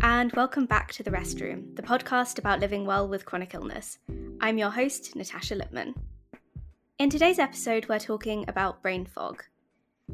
And 0.00 0.32
welcome 0.32 0.64
back 0.64 0.92
to 0.92 1.02
The 1.02 1.10
Restroom, 1.10 1.76
the 1.76 1.82
podcast 1.82 2.38
about 2.38 2.60
living 2.60 2.86
well 2.86 3.06
with 3.06 3.26
chronic 3.26 3.52
illness. 3.54 3.98
I'm 4.40 4.56
your 4.56 4.70
host, 4.70 5.14
Natasha 5.14 5.54
Lipman. 5.54 5.94
In 6.98 7.10
today's 7.10 7.38
episode, 7.38 7.88
we're 7.88 7.98
talking 7.98 8.44
about 8.48 8.82
brain 8.82 9.04
fog. 9.04 9.44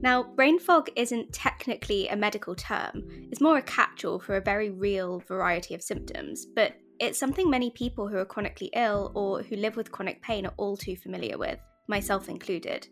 Now, 0.00 0.24
brain 0.24 0.58
fog 0.58 0.90
isn't 0.96 1.32
technically 1.32 2.08
a 2.08 2.16
medical 2.16 2.54
term, 2.54 3.04
it's 3.30 3.40
more 3.40 3.58
a 3.58 3.62
catch 3.62 4.04
all 4.04 4.18
for 4.18 4.36
a 4.36 4.40
very 4.40 4.70
real 4.70 5.20
variety 5.20 5.74
of 5.74 5.82
symptoms, 5.82 6.44
but 6.44 6.74
it's 6.98 7.18
something 7.18 7.48
many 7.48 7.70
people 7.70 8.08
who 8.08 8.16
are 8.16 8.24
chronically 8.24 8.70
ill 8.74 9.12
or 9.14 9.42
who 9.42 9.56
live 9.56 9.76
with 9.76 9.92
chronic 9.92 10.20
pain 10.22 10.46
are 10.46 10.54
all 10.56 10.76
too 10.76 10.96
familiar 10.96 11.38
with, 11.38 11.58
myself 11.86 12.28
included. 12.28 12.88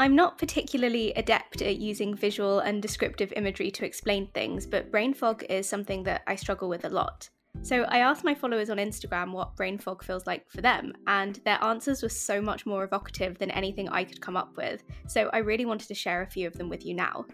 I'm 0.00 0.14
not 0.14 0.38
particularly 0.38 1.12
adept 1.14 1.60
at 1.60 1.78
using 1.78 2.14
visual 2.14 2.60
and 2.60 2.80
descriptive 2.80 3.32
imagery 3.34 3.70
to 3.72 3.84
explain 3.84 4.28
things, 4.28 4.64
but 4.64 4.92
brain 4.92 5.12
fog 5.12 5.44
is 5.48 5.68
something 5.68 6.04
that 6.04 6.22
I 6.28 6.36
struggle 6.36 6.68
with 6.68 6.84
a 6.84 6.88
lot. 6.88 7.28
So 7.62 7.82
I 7.82 7.98
asked 7.98 8.22
my 8.22 8.34
followers 8.34 8.70
on 8.70 8.76
Instagram 8.76 9.32
what 9.32 9.56
brain 9.56 9.76
fog 9.76 10.04
feels 10.04 10.24
like 10.24 10.48
for 10.48 10.60
them, 10.60 10.92
and 11.08 11.40
their 11.44 11.62
answers 11.64 12.04
were 12.04 12.08
so 12.08 12.40
much 12.40 12.64
more 12.64 12.84
evocative 12.84 13.38
than 13.38 13.50
anything 13.50 13.88
I 13.88 14.04
could 14.04 14.20
come 14.20 14.36
up 14.36 14.56
with. 14.56 14.84
So 15.08 15.30
I 15.32 15.38
really 15.38 15.66
wanted 15.66 15.88
to 15.88 15.94
share 15.94 16.22
a 16.22 16.30
few 16.30 16.46
of 16.46 16.54
them 16.54 16.68
with 16.68 16.86
you 16.86 16.94
now 16.94 17.26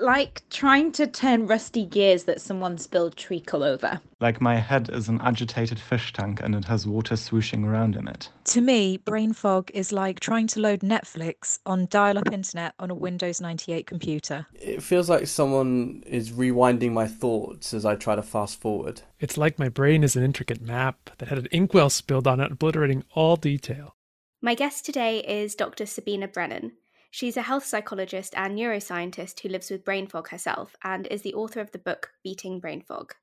like 0.00 0.42
trying 0.50 0.92
to 0.92 1.06
turn 1.06 1.46
rusty 1.46 1.84
gears 1.84 2.24
that 2.24 2.40
someone 2.40 2.78
spilled 2.78 3.16
treacle 3.16 3.62
over. 3.62 4.00
Like 4.20 4.40
my 4.40 4.56
head 4.56 4.90
is 4.92 5.08
an 5.08 5.20
agitated 5.22 5.78
fish 5.78 6.12
tank 6.12 6.40
and 6.42 6.54
it 6.54 6.64
has 6.64 6.86
water 6.86 7.14
swooshing 7.14 7.64
around 7.64 7.96
in 7.96 8.08
it. 8.08 8.30
To 8.46 8.60
me, 8.60 8.96
brain 8.96 9.32
fog 9.32 9.70
is 9.74 9.92
like 9.92 10.20
trying 10.20 10.46
to 10.48 10.60
load 10.60 10.80
Netflix 10.80 11.58
on 11.66 11.86
dial 11.90 12.18
up 12.18 12.32
internet 12.32 12.74
on 12.78 12.90
a 12.90 12.94
Windows 12.94 13.40
98 13.40 13.86
computer. 13.86 14.46
It 14.54 14.82
feels 14.82 15.08
like 15.08 15.26
someone 15.26 16.02
is 16.06 16.32
rewinding 16.32 16.92
my 16.92 17.06
thoughts 17.06 17.74
as 17.74 17.84
I 17.84 17.94
try 17.94 18.16
to 18.16 18.22
fast 18.22 18.60
forward. 18.60 19.02
It's 19.20 19.36
like 19.36 19.58
my 19.58 19.68
brain 19.68 20.02
is 20.02 20.16
an 20.16 20.24
intricate 20.24 20.60
map 20.60 21.10
that 21.18 21.28
had 21.28 21.38
an 21.38 21.48
inkwell 21.50 21.90
spilled 21.90 22.26
on 22.26 22.40
it, 22.40 22.52
obliterating 22.52 23.04
all 23.14 23.36
detail. 23.36 23.94
My 24.40 24.54
guest 24.54 24.84
today 24.86 25.18
is 25.18 25.56
Dr. 25.56 25.84
Sabina 25.84 26.28
Brennan. 26.28 26.72
She's 27.10 27.36
a 27.36 27.42
health 27.42 27.64
psychologist 27.64 28.34
and 28.36 28.56
neuroscientist 28.56 29.40
who 29.40 29.48
lives 29.48 29.70
with 29.70 29.84
brain 29.84 30.06
fog 30.06 30.28
herself 30.28 30.76
and 30.82 31.06
is 31.06 31.22
the 31.22 31.34
author 31.34 31.60
of 31.60 31.72
the 31.72 31.78
book 31.78 32.12
Beating 32.22 32.60
Brain 32.60 32.82
Fog. 32.82 33.14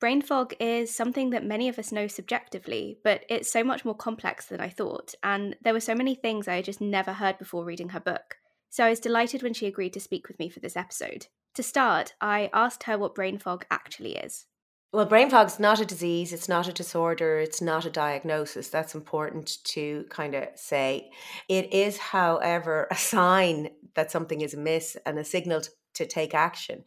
Brain 0.00 0.22
fog 0.22 0.54
is 0.60 0.94
something 0.94 1.30
that 1.30 1.44
many 1.44 1.68
of 1.68 1.78
us 1.78 1.90
know 1.90 2.06
subjectively, 2.06 2.98
but 3.02 3.24
it's 3.28 3.50
so 3.50 3.64
much 3.64 3.84
more 3.84 3.96
complex 3.96 4.46
than 4.46 4.60
I 4.60 4.68
thought, 4.68 5.14
and 5.24 5.56
there 5.62 5.72
were 5.72 5.80
so 5.80 5.94
many 5.94 6.14
things 6.14 6.46
I 6.46 6.56
had 6.56 6.66
just 6.66 6.80
never 6.80 7.14
heard 7.14 7.38
before 7.38 7.64
reading 7.64 7.88
her 7.90 8.00
book. 8.00 8.36
So 8.70 8.84
I 8.84 8.90
was 8.90 9.00
delighted 9.00 9.42
when 9.42 9.54
she 9.54 9.66
agreed 9.66 9.94
to 9.94 10.00
speak 10.00 10.28
with 10.28 10.38
me 10.38 10.48
for 10.50 10.60
this 10.60 10.76
episode. 10.76 11.26
To 11.54 11.62
start, 11.62 12.14
I 12.20 12.50
asked 12.52 12.84
her 12.84 12.96
what 12.96 13.14
brain 13.14 13.38
fog 13.38 13.66
actually 13.70 14.16
is. 14.16 14.46
Well, 14.90 15.04
brain 15.04 15.28
fog's 15.28 15.60
not 15.60 15.80
a 15.80 15.84
disease, 15.84 16.32
it's 16.32 16.48
not 16.48 16.66
a 16.66 16.72
disorder, 16.72 17.38
it's 17.40 17.60
not 17.60 17.84
a 17.84 17.90
diagnosis. 17.90 18.70
That's 18.70 18.94
important 18.94 19.58
to 19.64 20.06
kind 20.08 20.34
of 20.34 20.48
say. 20.54 21.10
It 21.46 21.74
is, 21.74 21.98
however, 21.98 22.88
a 22.90 22.96
sign 22.96 23.68
that 23.94 24.10
something 24.10 24.40
is 24.40 24.54
amiss 24.54 24.96
and 25.04 25.18
a 25.18 25.24
signal 25.24 25.60
to, 25.60 25.70
to 25.94 26.06
take 26.06 26.32
action. 26.32 26.84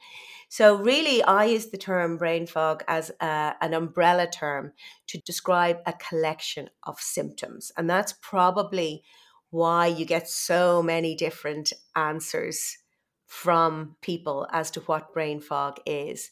So, 0.49 0.77
really, 0.77 1.22
I 1.23 1.45
use 1.45 1.67
the 1.67 1.77
term 1.77 2.17
brain 2.17 2.47
fog 2.47 2.83
as 2.88 3.11
a, 3.22 3.53
an 3.61 3.75
umbrella 3.75 4.27
term 4.27 4.73
to 5.07 5.19
describe 5.19 5.77
a 5.85 5.94
collection 5.94 6.69
of 6.88 6.99
symptoms. 6.99 7.72
And 7.77 7.88
that's 7.88 8.16
probably 8.19 9.03
why 9.52 9.85
you 9.85 10.05
get 10.05 10.27
so 10.27 10.81
many 10.81 11.13
different 11.16 11.72
answers 11.95 12.77
from 13.27 13.95
people 14.02 14.47
as 14.52 14.72
to 14.72 14.81
what 14.81 15.13
brain 15.13 15.39
fog 15.39 15.77
is 15.85 16.31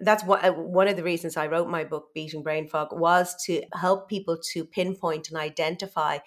that's 0.00 0.24
what 0.24 0.44
uh, 0.44 0.52
one 0.52 0.88
of 0.88 0.96
the 0.96 1.02
reasons 1.02 1.36
I 1.36 1.46
wrote 1.46 1.68
my 1.68 1.84
book 1.84 2.14
Beating 2.14 2.42
Brain 2.42 2.68
Fog 2.68 2.88
was 2.92 3.34
to 3.44 3.62
help 3.74 4.08
people 4.08 4.38
to 4.52 4.64
pinpoint 4.64 5.28
and 5.28 5.38
identify 5.38 6.18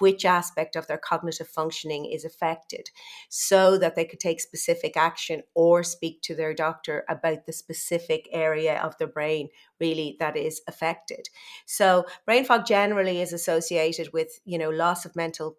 which 0.00 0.24
aspect 0.24 0.76
of 0.76 0.86
their 0.86 0.98
cognitive 0.98 1.48
functioning 1.48 2.06
is 2.06 2.24
affected 2.24 2.90
so 3.28 3.78
that 3.78 3.96
they 3.96 4.04
could 4.04 4.20
take 4.20 4.40
specific 4.40 4.96
action 4.96 5.42
or 5.54 5.82
speak 5.82 6.22
to 6.22 6.34
their 6.34 6.54
doctor 6.54 7.04
about 7.08 7.46
the 7.46 7.52
specific 7.52 8.28
area 8.32 8.80
of 8.80 8.96
their 8.98 9.08
brain 9.08 9.48
really 9.80 10.16
that 10.20 10.36
is 10.36 10.62
affected. 10.66 11.28
So 11.66 12.06
brain 12.24 12.44
fog 12.44 12.66
generally 12.66 13.20
is 13.20 13.32
associated 13.32 14.12
with, 14.12 14.40
you 14.44 14.58
know, 14.58 14.70
loss 14.70 15.04
of 15.04 15.14
mental 15.14 15.56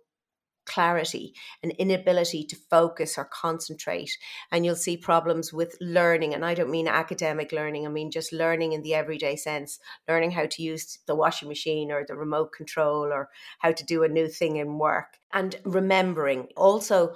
clarity, 0.69 1.34
an 1.63 1.72
inability 1.72 2.46
to 2.46 2.56
focus 2.56 3.18
or 3.18 3.25
concentrate. 3.25 4.18
And 4.52 4.66
you'll 4.66 4.75
see 4.75 4.96
problems 4.96 5.52
with 5.52 5.75
learning. 5.81 6.34
And 6.34 6.46
I 6.46 6.53
don't 6.53 6.69
mean 6.69 6.88
academic 6.88 7.52
learning, 7.52 7.85
I 7.85 7.90
mean 7.90 8.12
just 8.12 8.31
learning 8.31 8.74
in 8.74 8.84
the 8.84 8.94
everyday 8.94 9.35
sense, 9.35 9.79
learning 10.08 10.31
how 10.31 10.46
to 10.46 10.63
use 10.63 11.00
the 11.08 11.16
washing 11.16 11.50
machine 11.50 11.91
or 11.91 12.06
the 12.06 12.16
remote 12.16 12.53
control 12.53 13.12
or 13.12 13.29
how 13.59 13.72
to 13.72 13.84
do 13.84 14.03
a 14.03 14.08
new 14.08 14.28
thing 14.28 14.58
in 14.58 14.78
work. 14.78 15.18
And 15.34 15.56
remembering 15.66 16.47
also 16.56 17.16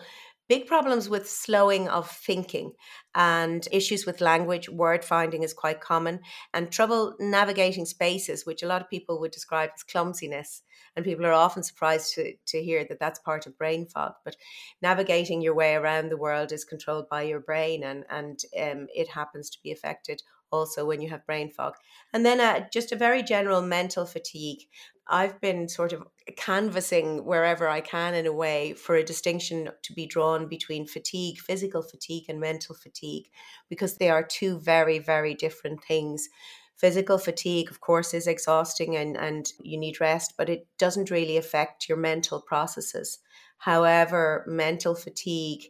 big 0.50 0.68
problems 0.68 1.10
with 1.10 1.30
slowing 1.30 1.88
of 1.88 2.10
thinking 2.10 2.74
and 3.16 3.68
issues 3.72 4.06
with 4.06 4.22
language 4.22 4.70
word 4.70 5.04
finding 5.06 5.44
is 5.44 5.54
quite 5.54 5.80
common 5.80 6.20
and 6.54 6.72
trouble 6.72 7.16
navigating 7.20 7.86
spaces 7.86 8.46
which 8.46 8.62
a 8.62 8.68
lot 8.68 8.82
of 8.82 8.90
people 8.90 9.20
would 9.20 9.32
describe 9.32 9.70
as 9.76 9.84
clumsiness 9.84 10.62
and 10.96 11.06
people 11.06 11.26
are 11.26 11.34
often 11.34 11.64
surprised 11.64 12.14
to, 12.14 12.34
to 12.46 12.64
hear 12.64 12.86
that 12.86 13.00
that's 13.00 13.20
part 13.20 13.46
of 13.46 13.58
brain 13.58 13.86
fog 13.86 14.14
but 14.24 14.36
navigating 14.82 15.42
your 15.42 15.56
way 15.56 15.76
around 15.76 16.10
the 16.10 16.18
world 16.18 16.52
is 16.52 16.66
controlled 16.66 17.10
by 17.10 17.22
your 17.22 17.40
brain 17.40 17.84
and 17.84 18.06
and 18.10 18.40
um, 18.60 18.88
it 18.94 19.10
happens 19.10 19.50
to 19.50 19.60
be 19.64 19.72
affected 19.72 20.22
also 20.52 20.86
when 20.86 21.02
you 21.02 21.10
have 21.10 21.26
brain 21.26 21.50
fog 21.50 21.74
and 22.14 22.26
then 22.26 22.40
uh, 22.40 22.68
just 22.72 22.92
a 22.92 22.96
very 22.96 23.24
general 23.24 23.62
mental 23.62 24.06
fatigue 24.06 24.68
I've 25.08 25.42
been 25.42 25.68
sort 25.68 25.92
of 25.92 26.04
canvassing 26.38 27.26
wherever 27.26 27.68
I 27.68 27.82
can 27.82 28.14
in 28.14 28.26
a 28.26 28.32
way 28.32 28.74
for 28.74 28.96
a 28.96 29.04
distinction 29.04 29.70
to 29.82 29.94
be 29.94 30.06
drawn 30.06 30.48
between 30.48 30.88
fatigue, 30.88 31.40
physical 31.40 31.82
fatigue, 31.82 32.26
and 32.30 32.40
mental 32.40 32.74
fatigue, 32.74 33.30
because 33.70 33.98
they 33.98 34.10
are 34.10 34.24
two 34.24 34.60
very, 34.60 35.00
very 35.00 35.34
different 35.34 35.84
things. 35.84 36.30
Physical 36.84 37.18
fatigue, 37.18 37.72
of 37.72 37.80
course, 37.80 38.14
is 38.14 38.28
exhausting 38.28 38.98
and, 38.98 39.16
and 39.16 39.46
you 39.62 39.78
need 39.78 40.02
rest, 40.02 40.34
but 40.38 40.50
it 40.50 40.68
doesn't 40.78 41.10
really 41.10 41.38
affect 41.38 41.88
your 41.88 41.98
mental 41.98 42.42
processes. 42.42 43.20
However, 43.58 44.44
mental 44.50 44.94
fatigue 44.94 45.62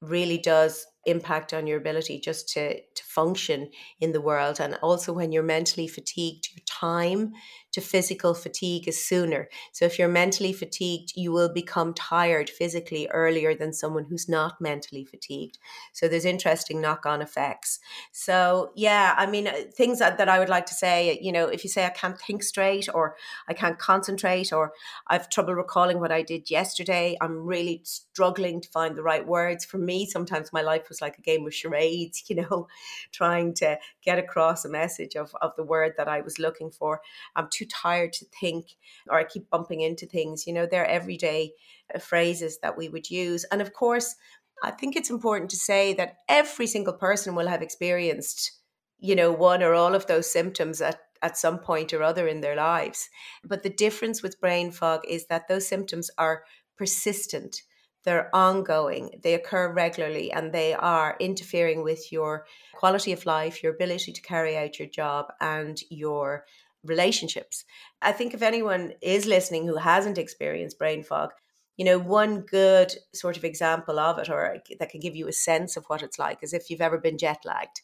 really 0.00 0.38
does 0.38 0.86
impact 1.04 1.52
on 1.52 1.66
your 1.66 1.78
ability 1.78 2.20
just 2.20 2.48
to, 2.50 2.76
to 2.76 3.04
function 3.04 3.70
in 3.98 4.12
the 4.12 4.20
world. 4.20 4.60
And 4.60 4.78
also, 4.82 5.12
when 5.12 5.32
you're 5.32 5.42
mentally 5.42 5.88
fatigued, 5.88 6.46
your 6.52 6.62
time 6.64 7.32
to 7.72 7.80
physical 7.80 8.34
fatigue 8.34 8.86
is 8.86 9.02
sooner. 9.02 9.48
So, 9.72 9.84
if 9.84 9.98
you're 9.98 10.08
mentally 10.08 10.52
fatigued, 10.52 11.12
you 11.16 11.32
will 11.32 11.52
become 11.52 11.94
tired 11.94 12.50
physically 12.50 13.08
earlier 13.08 13.54
than 13.54 13.72
someone 13.72 14.04
who's 14.04 14.28
not 14.28 14.60
mentally 14.60 15.04
fatigued. 15.04 15.58
So, 15.92 16.08
there's 16.08 16.24
interesting 16.24 16.80
knock 16.80 17.06
on 17.06 17.22
effects. 17.22 17.80
So, 18.12 18.72
yeah, 18.74 19.14
I 19.16 19.26
mean, 19.26 19.46
uh, 19.48 19.54
things 19.74 19.98
that, 19.98 20.18
that 20.18 20.28
I 20.28 20.38
would 20.38 20.48
like 20.48 20.66
to 20.66 20.74
say, 20.74 21.18
you 21.20 21.32
know, 21.32 21.46
if 21.46 21.64
you 21.64 21.70
say 21.70 21.84
I 21.86 21.90
can't 21.90 22.18
think 22.18 22.42
straight 22.42 22.88
or 22.92 23.16
I 23.48 23.54
can't 23.54 23.78
concentrate 23.78 24.52
or 24.52 24.72
I've 25.08 25.28
trouble 25.28 25.54
recalling 25.54 26.00
what 26.00 26.12
I 26.12 26.22
did 26.22 26.50
yesterday, 26.50 27.16
I'm 27.20 27.44
really 27.44 27.82
struggling 27.84 28.60
to 28.60 28.68
find 28.68 28.96
the 28.96 29.02
right 29.02 29.26
words. 29.26 29.64
For 29.64 29.78
me, 29.78 30.06
sometimes 30.06 30.52
my 30.52 30.62
life 30.62 30.88
was 30.88 31.00
like 31.00 31.18
a 31.18 31.22
game 31.22 31.46
of 31.46 31.54
charades, 31.54 32.24
you 32.28 32.36
know, 32.36 32.68
trying 33.12 33.54
to 33.54 33.78
get 34.04 34.18
across 34.18 34.64
a 34.64 34.68
message 34.68 35.16
of, 35.16 35.34
of 35.40 35.52
the 35.56 35.64
word 35.64 35.94
that 35.96 36.08
I 36.08 36.20
was 36.20 36.38
looking 36.38 36.70
for. 36.70 37.00
I'm 37.36 37.48
too 37.50 37.61
tired 37.66 38.12
to 38.14 38.26
think, 38.40 38.76
or 39.08 39.18
I 39.18 39.24
keep 39.24 39.50
bumping 39.50 39.80
into 39.80 40.06
things, 40.06 40.46
you 40.46 40.52
know, 40.52 40.66
they're 40.66 40.86
everyday 40.86 41.52
uh, 41.94 41.98
phrases 41.98 42.58
that 42.62 42.76
we 42.76 42.88
would 42.88 43.10
use. 43.10 43.44
And 43.50 43.60
of 43.60 43.72
course, 43.72 44.14
I 44.62 44.70
think 44.70 44.96
it's 44.96 45.10
important 45.10 45.50
to 45.50 45.56
say 45.56 45.94
that 45.94 46.18
every 46.28 46.66
single 46.66 46.94
person 46.94 47.34
will 47.34 47.48
have 47.48 47.62
experienced, 47.62 48.52
you 48.98 49.16
know, 49.16 49.32
one 49.32 49.62
or 49.62 49.74
all 49.74 49.94
of 49.94 50.06
those 50.06 50.30
symptoms 50.30 50.80
at 50.80 51.00
at 51.24 51.38
some 51.38 51.56
point 51.56 51.92
or 51.92 52.02
other 52.02 52.26
in 52.26 52.40
their 52.40 52.56
lives. 52.56 53.08
But 53.44 53.62
the 53.62 53.70
difference 53.70 54.24
with 54.24 54.40
brain 54.40 54.72
fog 54.72 55.02
is 55.06 55.26
that 55.26 55.46
those 55.46 55.68
symptoms 55.68 56.10
are 56.18 56.42
persistent 56.76 57.62
they're 58.04 58.34
ongoing, 58.34 59.20
they 59.22 59.34
occur 59.34 59.72
regularly, 59.72 60.32
and 60.32 60.52
they 60.52 60.74
are 60.74 61.16
interfering 61.20 61.84
with 61.84 62.10
your 62.10 62.46
quality 62.74 63.12
of 63.12 63.26
life, 63.26 63.62
your 63.62 63.74
ability 63.74 64.12
to 64.12 64.20
carry 64.22 64.56
out 64.56 64.78
your 64.78 64.88
job, 64.88 65.26
and 65.40 65.80
your 65.88 66.44
relationships. 66.84 67.64
I 68.00 68.12
think 68.12 68.34
if 68.34 68.42
anyone 68.42 68.92
is 69.00 69.26
listening 69.26 69.66
who 69.66 69.76
hasn't 69.76 70.18
experienced 70.18 70.78
brain 70.78 71.02
fog, 71.02 71.30
you 71.76 71.84
know, 71.84 71.98
one 71.98 72.40
good 72.40 72.92
sort 73.14 73.36
of 73.36 73.44
example 73.44 73.98
of 73.98 74.18
it, 74.18 74.28
or 74.28 74.58
that 74.78 74.90
can 74.90 75.00
give 75.00 75.16
you 75.16 75.28
a 75.28 75.32
sense 75.32 75.76
of 75.76 75.84
what 75.86 76.02
it's 76.02 76.18
like, 76.18 76.42
is 76.42 76.52
if 76.52 76.68
you've 76.68 76.80
ever 76.80 76.98
been 76.98 77.18
jet 77.18 77.40
lagged 77.44 77.80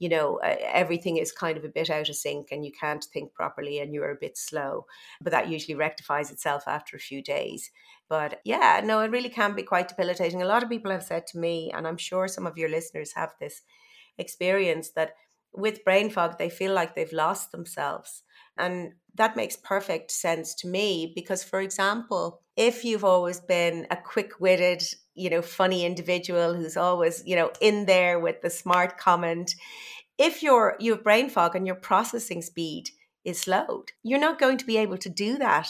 you 0.00 0.08
know, 0.08 0.36
everything 0.36 1.18
is 1.18 1.30
kind 1.30 1.58
of 1.58 1.64
a 1.64 1.68
bit 1.68 1.90
out 1.90 2.08
of 2.08 2.16
sync 2.16 2.48
and 2.50 2.64
you 2.64 2.72
can't 2.72 3.04
think 3.04 3.34
properly 3.34 3.78
and 3.78 3.92
you're 3.92 4.10
a 4.10 4.18
bit 4.18 4.36
slow. 4.36 4.86
But 5.20 5.30
that 5.32 5.50
usually 5.50 5.74
rectifies 5.74 6.30
itself 6.30 6.64
after 6.66 6.96
a 6.96 7.00
few 7.00 7.22
days. 7.22 7.70
But 8.08 8.40
yeah, 8.42 8.80
no, 8.82 9.00
it 9.00 9.10
really 9.10 9.28
can 9.28 9.54
be 9.54 9.62
quite 9.62 9.88
debilitating. 9.88 10.40
A 10.40 10.46
lot 10.46 10.62
of 10.62 10.70
people 10.70 10.90
have 10.90 11.04
said 11.04 11.26
to 11.28 11.38
me, 11.38 11.70
and 11.72 11.86
I'm 11.86 11.98
sure 11.98 12.28
some 12.28 12.46
of 12.46 12.56
your 12.56 12.70
listeners 12.70 13.12
have 13.14 13.34
this 13.38 13.60
experience, 14.16 14.90
that 14.92 15.12
with 15.52 15.84
brain 15.84 16.08
fog, 16.08 16.38
they 16.38 16.48
feel 16.48 16.72
like 16.72 16.94
they've 16.94 17.12
lost 17.12 17.52
themselves. 17.52 18.22
And 18.60 18.92
that 19.14 19.36
makes 19.36 19.56
perfect 19.56 20.10
sense 20.10 20.54
to 20.56 20.68
me 20.68 21.12
because, 21.14 21.42
for 21.42 21.60
example, 21.60 22.42
if 22.56 22.84
you've 22.84 23.04
always 23.04 23.40
been 23.40 23.86
a 23.90 23.96
quick 23.96 24.40
witted, 24.40 24.82
you 25.14 25.30
know, 25.30 25.42
funny 25.42 25.84
individual 25.84 26.54
who's 26.54 26.76
always, 26.76 27.22
you 27.26 27.36
know, 27.36 27.50
in 27.60 27.86
there 27.86 28.18
with 28.18 28.40
the 28.42 28.50
smart 28.50 28.98
comment, 28.98 29.54
if 30.18 30.42
you're 30.42 30.76
you 30.78 30.92
have 30.92 31.04
brain 31.04 31.28
fog 31.28 31.56
and 31.56 31.66
your 31.66 31.76
processing 31.76 32.42
speed 32.42 32.90
is 33.24 33.40
slowed, 33.40 33.92
you're 34.02 34.20
not 34.20 34.38
going 34.38 34.58
to 34.58 34.66
be 34.66 34.76
able 34.76 34.98
to 34.98 35.08
do 35.08 35.38
that 35.38 35.68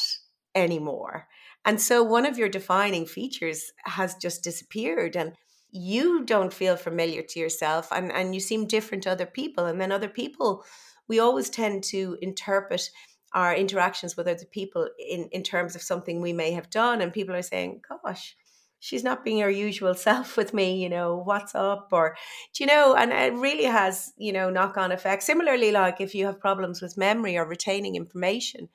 anymore. 0.54 1.28
And 1.64 1.80
so 1.80 2.02
one 2.02 2.26
of 2.26 2.38
your 2.38 2.48
defining 2.48 3.06
features 3.06 3.72
has 3.84 4.14
just 4.14 4.42
disappeared. 4.42 5.16
And 5.16 5.32
you 5.72 6.24
don't 6.24 6.52
feel 6.52 6.76
familiar 6.76 7.22
to 7.22 7.38
yourself 7.38 7.88
and, 7.92 8.10
and 8.10 8.34
you 8.34 8.40
seem 8.40 8.66
different 8.66 9.04
to 9.04 9.10
other 9.10 9.26
people. 9.26 9.66
And 9.66 9.80
then 9.80 9.92
other 9.92 10.08
people, 10.08 10.64
we 11.10 11.18
always 11.18 11.50
tend 11.50 11.82
to 11.82 12.16
interpret 12.22 12.88
our 13.32 13.52
interactions 13.52 14.16
with 14.16 14.28
other 14.28 14.44
people 14.48 14.88
in, 14.96 15.28
in 15.32 15.42
terms 15.42 15.74
of 15.74 15.82
something 15.82 16.20
we 16.20 16.32
may 16.32 16.52
have 16.52 16.70
done. 16.70 17.00
And 17.00 17.12
people 17.12 17.34
are 17.34 17.42
saying, 17.42 17.80
gosh, 17.88 18.36
she's 18.78 19.02
not 19.02 19.24
being 19.24 19.40
her 19.40 19.50
usual 19.50 19.94
self 20.06 20.36
with 20.36 20.54
me, 20.54 20.80
you 20.80 20.88
know, 20.88 21.16
what's 21.16 21.56
up? 21.56 21.88
Or, 21.90 22.14
do 22.54 22.62
you 22.62 22.68
know, 22.68 22.94
and 22.94 23.10
it 23.10 23.34
really 23.34 23.64
has, 23.64 24.12
you 24.18 24.32
know, 24.32 24.50
knock 24.50 24.76
on 24.76 24.92
effects. 24.92 25.26
Similarly, 25.26 25.72
like 25.72 26.00
if 26.00 26.14
you 26.14 26.26
have 26.26 26.38
problems 26.38 26.80
with 26.80 26.96
memory 26.96 27.36
or 27.36 27.44
retaining 27.44 27.96
information, 27.96 28.68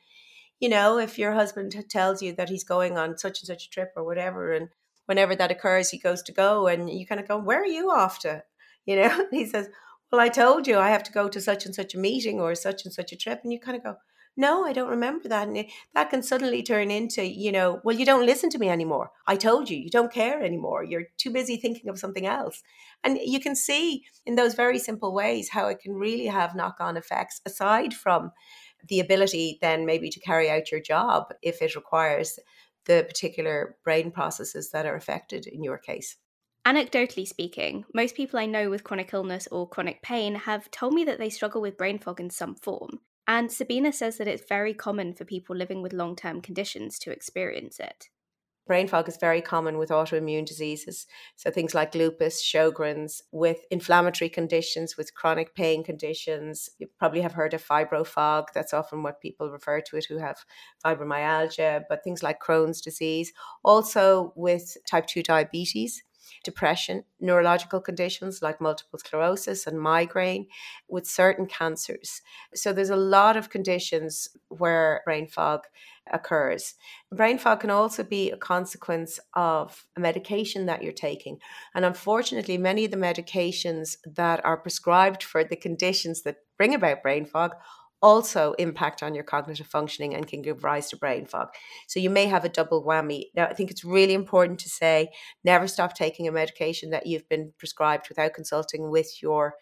you 0.60 0.68
know, 0.68 1.00
if 1.00 1.18
your 1.18 1.32
husband 1.32 1.74
tells 1.90 2.22
you 2.22 2.34
that 2.34 2.50
he's 2.50 2.66
going 2.66 2.98
on 2.98 3.18
such 3.18 3.40
and 3.40 3.48
such 3.48 3.68
a 3.68 3.70
trip 3.70 3.94
or 3.96 4.04
whatever, 4.04 4.52
and 4.52 4.68
whenever 5.06 5.38
that 5.38 5.52
occurs, 5.52 5.90
he 5.90 5.98
goes 5.98 6.22
to 6.24 6.34
go, 6.34 6.68
and 6.68 6.90
you 6.90 7.08
kind 7.08 7.22
of 7.22 7.30
go, 7.30 7.38
Where 7.38 7.62
are 7.62 7.66
you 7.66 7.92
off 7.92 8.20
to? 8.20 8.44
You 8.86 8.98
know, 8.98 9.28
he 9.32 9.46
says, 9.46 9.70
Well, 10.16 10.24
I 10.24 10.30
told 10.30 10.66
you 10.66 10.78
I 10.78 10.92
have 10.92 11.04
to 11.04 11.12
go 11.12 11.28
to 11.28 11.42
such 11.42 11.66
and 11.66 11.76
such 11.76 11.94
a 11.94 11.98
meeting 11.98 12.40
or 12.40 12.56
such 12.56 12.86
and 12.86 12.94
such 12.94 13.12
a 13.12 13.18
trip. 13.18 13.42
And 13.44 13.52
you 13.52 13.60
kind 13.60 13.76
of 13.76 13.84
go, 13.84 13.98
No, 14.38 14.64
I 14.64 14.72
don't 14.72 14.90
remember 14.90 15.28
that. 15.28 15.50
And 15.50 15.66
that 15.94 16.10
can 16.10 16.24
suddenly 16.24 16.64
turn 16.64 16.90
into, 16.90 17.26
you 17.26 17.52
know, 17.52 17.82
Well, 17.84 17.98
you 17.98 18.06
don't 18.06 18.26
listen 18.26 18.50
to 18.52 18.58
me 18.58 18.70
anymore. 18.70 19.12
I 19.28 19.36
told 19.36 19.70
you, 19.70 19.78
you 19.78 19.90
don't 19.90 20.14
care 20.14 20.42
anymore. 20.42 20.86
You're 20.86 21.08
too 21.18 21.32
busy 21.32 21.58
thinking 21.58 21.90
of 21.90 22.00
something 22.00 22.26
else. 22.26 22.64
And 23.04 23.20
you 23.22 23.42
can 23.42 23.58
see 23.58 24.06
in 24.26 24.36
those 24.36 24.54
very 24.54 24.80
simple 24.80 25.14
ways 25.14 25.50
how 25.50 25.68
it 25.68 25.80
can 25.80 25.96
really 25.96 26.28
have 26.28 26.56
knock 26.56 26.78
on 26.80 26.96
effects 26.96 27.42
aside 27.46 27.94
from 27.94 28.32
the 28.88 29.02
ability 29.02 29.58
then 29.60 29.86
maybe 29.86 30.10
to 30.12 30.20
carry 30.22 30.50
out 30.50 30.72
your 30.72 30.80
job 30.80 31.26
if 31.42 31.62
it 31.62 31.76
requires 31.76 32.40
the 32.86 33.04
particular 33.06 33.76
brain 33.84 34.12
processes 34.12 34.72
that 34.72 34.86
are 34.86 34.96
affected 34.96 35.46
in 35.46 35.62
your 35.62 35.78
case. 35.78 36.16
Anecdotally 36.66 37.28
speaking, 37.28 37.86
most 37.94 38.16
people 38.16 38.40
I 38.40 38.48
know 38.48 38.72
with 38.72 38.84
chronic 38.84 39.14
illness 39.14 39.48
or 39.52 39.70
chronic 39.70 40.02
pain 40.02 40.34
have 40.34 40.72
told 40.72 40.96
me 40.96 41.04
that 41.04 41.20
they 41.20 41.30
struggle 41.30 41.62
with 41.62 41.78
brain 41.78 42.00
fog 42.00 42.20
in 42.20 42.32
some 42.32 42.56
form. 42.56 43.02
And 43.28 43.52
Sabina 43.52 43.94
says 43.94 44.18
that 44.18 44.28
it's 44.28 44.50
very 44.50 44.74
common 44.74 45.14
for 45.14 45.26
people 45.26 45.56
living 45.56 45.84
with 45.84 45.94
long 45.94 46.16
term 46.16 46.42
conditions 46.42 46.98
to 47.00 47.12
experience 47.12 47.80
it. 47.80 48.10
Brain 48.66 48.88
fog 48.88 49.08
is 49.08 49.18
very 49.18 49.44
common 49.44 49.78
with 49.78 49.90
autoimmune 49.90 50.48
diseases. 50.48 51.06
So 51.36 51.52
things 51.52 51.76
like 51.76 51.94
lupus, 51.94 52.44
Sjogren's, 52.44 53.22
with 53.32 53.60
inflammatory 53.70 54.30
conditions, 54.30 54.98
with 54.98 55.14
chronic 55.14 55.54
pain 55.54 55.84
conditions. 55.84 56.68
You 56.80 56.88
probably 56.98 57.22
have 57.22 57.34
heard 57.34 57.54
of 57.54 57.64
fibrofog. 57.64 58.46
That's 58.56 58.74
often 58.74 59.04
what 59.04 59.22
people 59.22 59.52
refer 59.52 59.82
to 59.82 59.98
it 59.98 60.06
who 60.06 60.18
have 60.18 60.38
fibromyalgia, 60.84 61.84
but 61.88 62.04
things 62.04 62.24
like 62.24 62.42
Crohn's 62.42 62.82
disease. 62.82 63.32
Also 63.64 64.34
with 64.36 64.78
type 64.90 65.06
2 65.06 65.22
diabetes 65.22 66.02
depression, 66.44 67.04
neurological 67.20 67.82
conditions 67.82 68.42
like 68.42 68.62
multiple 68.62 69.00
sclerosis 69.00 69.68
and 69.68 69.80
migraine, 69.80 70.48
with 70.88 71.08
certain 71.08 71.46
cancers. 71.46 72.22
So 72.54 72.74
there's 72.74 72.90
a 72.90 72.96
lot 72.96 73.38
of 73.38 73.50
conditions 73.50 74.30
where 74.50 75.02
brain 75.06 75.28
fog 75.28 75.62
occurs. 76.12 76.76
Brain 77.12 77.38
fog 77.38 77.62
can 77.62 77.70
also 77.70 78.04
be 78.04 78.30
a 78.32 78.38
consequence 78.38 79.20
of 79.34 79.86
a 79.96 80.00
medication 80.00 80.68
that 80.68 80.84
you're 80.84 80.92
taking. 80.92 81.40
And 81.74 81.84
unfortunately, 81.84 82.58
many 82.58 82.86
of 82.86 82.92
the 82.92 82.98
medications 82.98 83.98
that 84.06 84.44
are 84.46 84.58
prescribed 84.58 85.24
for 85.24 85.44
the 85.44 85.56
conditions 85.56 86.22
that 86.22 86.38
bring 86.58 86.76
about 86.76 87.02
brain 87.02 87.26
fog 87.26 87.52
also 88.02 88.54
impact 88.54 89.02
on 89.02 89.16
your 89.16 89.24
cognitive 89.24 89.68
functioning 89.68 90.14
and 90.14 90.28
can 90.28 90.42
give 90.42 90.64
rise 90.64 90.90
to 90.90 90.98
brain 90.98 91.26
fog. 91.26 91.50
So 91.88 92.00
you 92.00 92.10
may 92.10 92.26
have 92.26 92.46
a 92.46 92.50
double 92.50 92.84
whammy. 92.84 93.26
Now, 93.36 93.46
I 93.46 93.54
think 93.54 93.72
it's 93.72 93.84
really 93.84 94.14
important 94.14 94.60
to 94.60 94.70
say 94.70 95.10
never 95.44 95.68
stop 95.68 95.96
taking 95.96 96.28
a 96.28 96.32
medication 96.32 96.92
that 96.92 97.08
you've 97.08 97.28
been 97.30 97.54
prescribed 97.58 98.10
without 98.10 98.34
consulting 98.34 98.92
with 98.92 99.22
your 99.22 99.56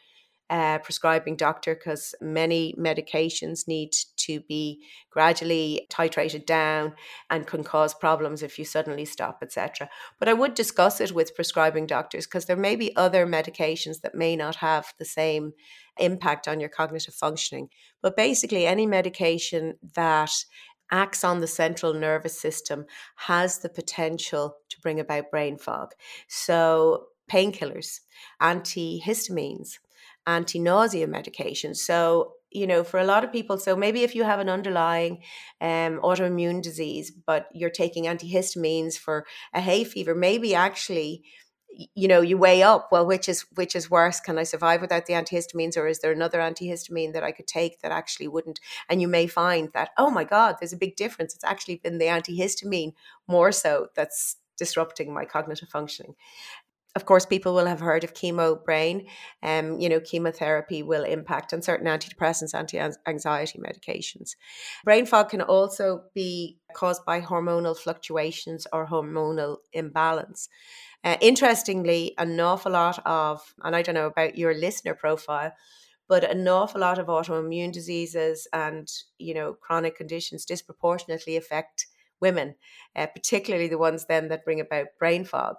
uh, 0.50 0.78
prescribing 0.80 1.36
doctor 1.36 1.74
because 1.74 2.14
many 2.22 2.76
medications 2.78 3.68
need 3.68 3.92
to 4.18 4.42
be 4.42 4.84
gradually 5.10 5.88
titrated 5.90 6.46
down 6.46 6.94
and 7.30 7.48
can 7.48 7.64
cause 7.64 7.94
problems 7.94 8.44
if 8.44 8.60
you 8.60 8.66
suddenly 8.66 9.06
stop, 9.06 9.40
etc. 9.42 9.90
But 10.20 10.30
I 10.30 10.34
would 10.34 10.54
discuss 10.54 11.00
it 11.02 11.12
with 11.12 11.36
prescribing 11.36 11.88
doctors 11.88 12.28
because 12.28 12.46
there 12.46 12.58
may 12.58 12.76
be 12.76 12.96
other 12.96 13.26
medications 13.26 14.02
that 14.02 14.16
may 14.16 14.36
not 14.36 14.58
have 14.58 14.94
the 15.00 15.06
same 15.06 15.54
impact 15.98 16.48
on 16.48 16.60
your 16.60 16.70
cognitive 16.70 17.14
functioning. 17.14 17.70
But 18.02 18.16
basically, 18.16 18.66
any 18.66 18.86
medication 18.86 19.76
that 19.96 20.32
acts 20.92 21.24
on 21.24 21.40
the 21.40 21.48
central 21.48 21.94
nervous 21.94 22.40
system 22.40 22.86
has 23.16 23.60
the 23.60 23.70
potential 23.70 24.58
to 24.70 24.82
bring 24.82 25.00
about 25.00 25.32
brain 25.32 25.58
fog. 25.58 25.92
So, 26.28 27.08
painkillers, 27.32 28.02
antihistamines, 28.42 29.80
anti 30.28 30.60
nausea 30.60 31.08
medication. 31.08 31.76
So, 31.76 32.34
you 32.52 32.68
know, 32.68 32.84
for 32.84 33.00
a 33.00 33.06
lot 33.06 33.24
of 33.24 33.32
people, 33.32 33.58
so 33.58 33.76
maybe 33.76 34.04
if 34.04 34.14
you 34.14 34.24
have 34.24 34.40
an 34.40 34.50
underlying 34.50 35.24
um, 35.60 36.00
autoimmune 36.04 36.62
disease, 36.62 37.12
but 37.12 37.48
you're 37.54 37.72
taking 37.72 38.06
antihistamines 38.06 38.96
for 38.96 39.26
a 39.54 39.62
hay 39.62 39.84
fever, 39.84 40.14
maybe 40.14 40.54
actually 40.54 41.24
you 41.96 42.08
know 42.08 42.22
you 42.22 42.38
weigh 42.38 42.62
up 42.62 42.90
well 42.92 43.06
which 43.06 43.28
is 43.28 43.46
which 43.56 43.76
is 43.76 43.90
worse 43.90 44.20
can 44.20 44.38
i 44.38 44.44
survive 44.44 44.82
without 44.82 45.06
the 45.06 45.14
antihistamines 45.14 45.78
or 45.78 45.88
is 45.88 46.00
there 46.00 46.12
another 46.12 46.40
antihistamine 46.40 47.14
that 47.14 47.24
i 47.24 47.32
could 47.32 47.48
take 47.48 47.80
that 47.82 47.92
actually 47.92 48.28
wouldn't 48.28 48.60
and 48.90 49.02
you 49.02 49.08
may 49.08 49.28
find 49.28 49.70
that 49.74 49.90
oh 49.98 50.10
my 50.10 50.24
god 50.24 50.56
there's 50.60 50.74
a 50.74 50.78
big 50.78 50.96
difference 50.96 51.34
it's 51.34 51.44
actually 51.44 51.76
been 51.76 51.98
the 51.98 52.06
antihistamine 52.06 52.94
more 53.28 53.52
so 53.52 53.88
that's 53.96 54.38
disrupting 54.58 55.14
my 55.14 55.26
cognitive 55.26 55.70
functioning 55.70 56.16
of 56.96 57.06
course, 57.08 57.26
people 57.26 57.56
will 57.56 57.66
have 57.66 57.80
heard 57.80 58.04
of 58.04 58.14
chemo 58.14 58.64
brain. 58.64 59.08
Um, 59.42 59.80
you 59.80 59.90
know, 59.90 60.00
chemotherapy 60.00 60.84
will 60.84 61.04
impact 61.04 61.52
on 61.52 61.64
certain 61.64 61.88
antidepressants, 61.88 62.54
anti-anxiety 62.54 63.60
medications. 63.60 64.36
Brain 64.84 65.08
fog 65.08 65.30
can 65.30 65.42
also 65.42 66.04
be 66.14 66.60
caused 66.76 67.04
by 67.04 67.20
hormonal 67.20 67.76
fluctuations 67.76 68.68
or 68.72 68.88
hormonal 68.88 69.58
imbalance. 69.74 70.50
Uh, 71.04 71.18
interestingly, 71.22 72.14
an 72.18 72.40
awful 72.40 72.72
lot 72.72 73.00
of, 73.06 73.54
and 73.64 73.76
I 73.76 73.82
don't 73.82 73.96
know 73.96 74.08
about 74.08 74.38
your 74.38 74.54
listener 74.54 74.94
profile, 74.94 75.52
but 76.08 76.24
an 76.24 76.48
awful 76.48 76.82
lot 76.82 77.00
of 77.00 77.08
autoimmune 77.08 77.72
diseases 77.72 78.48
and 78.54 78.88
you 79.18 79.34
know 79.34 79.54
chronic 79.54 79.96
conditions 79.98 80.46
disproportionately 80.46 81.36
affect 81.38 81.88
women, 82.22 82.56
uh, 82.96 83.08
particularly 83.08 83.68
the 83.68 83.78
ones 83.78 84.06
then 84.06 84.30
that 84.30 84.46
bring 84.46 84.60
about 84.62 84.88
brain 85.00 85.26
fog. 85.26 85.58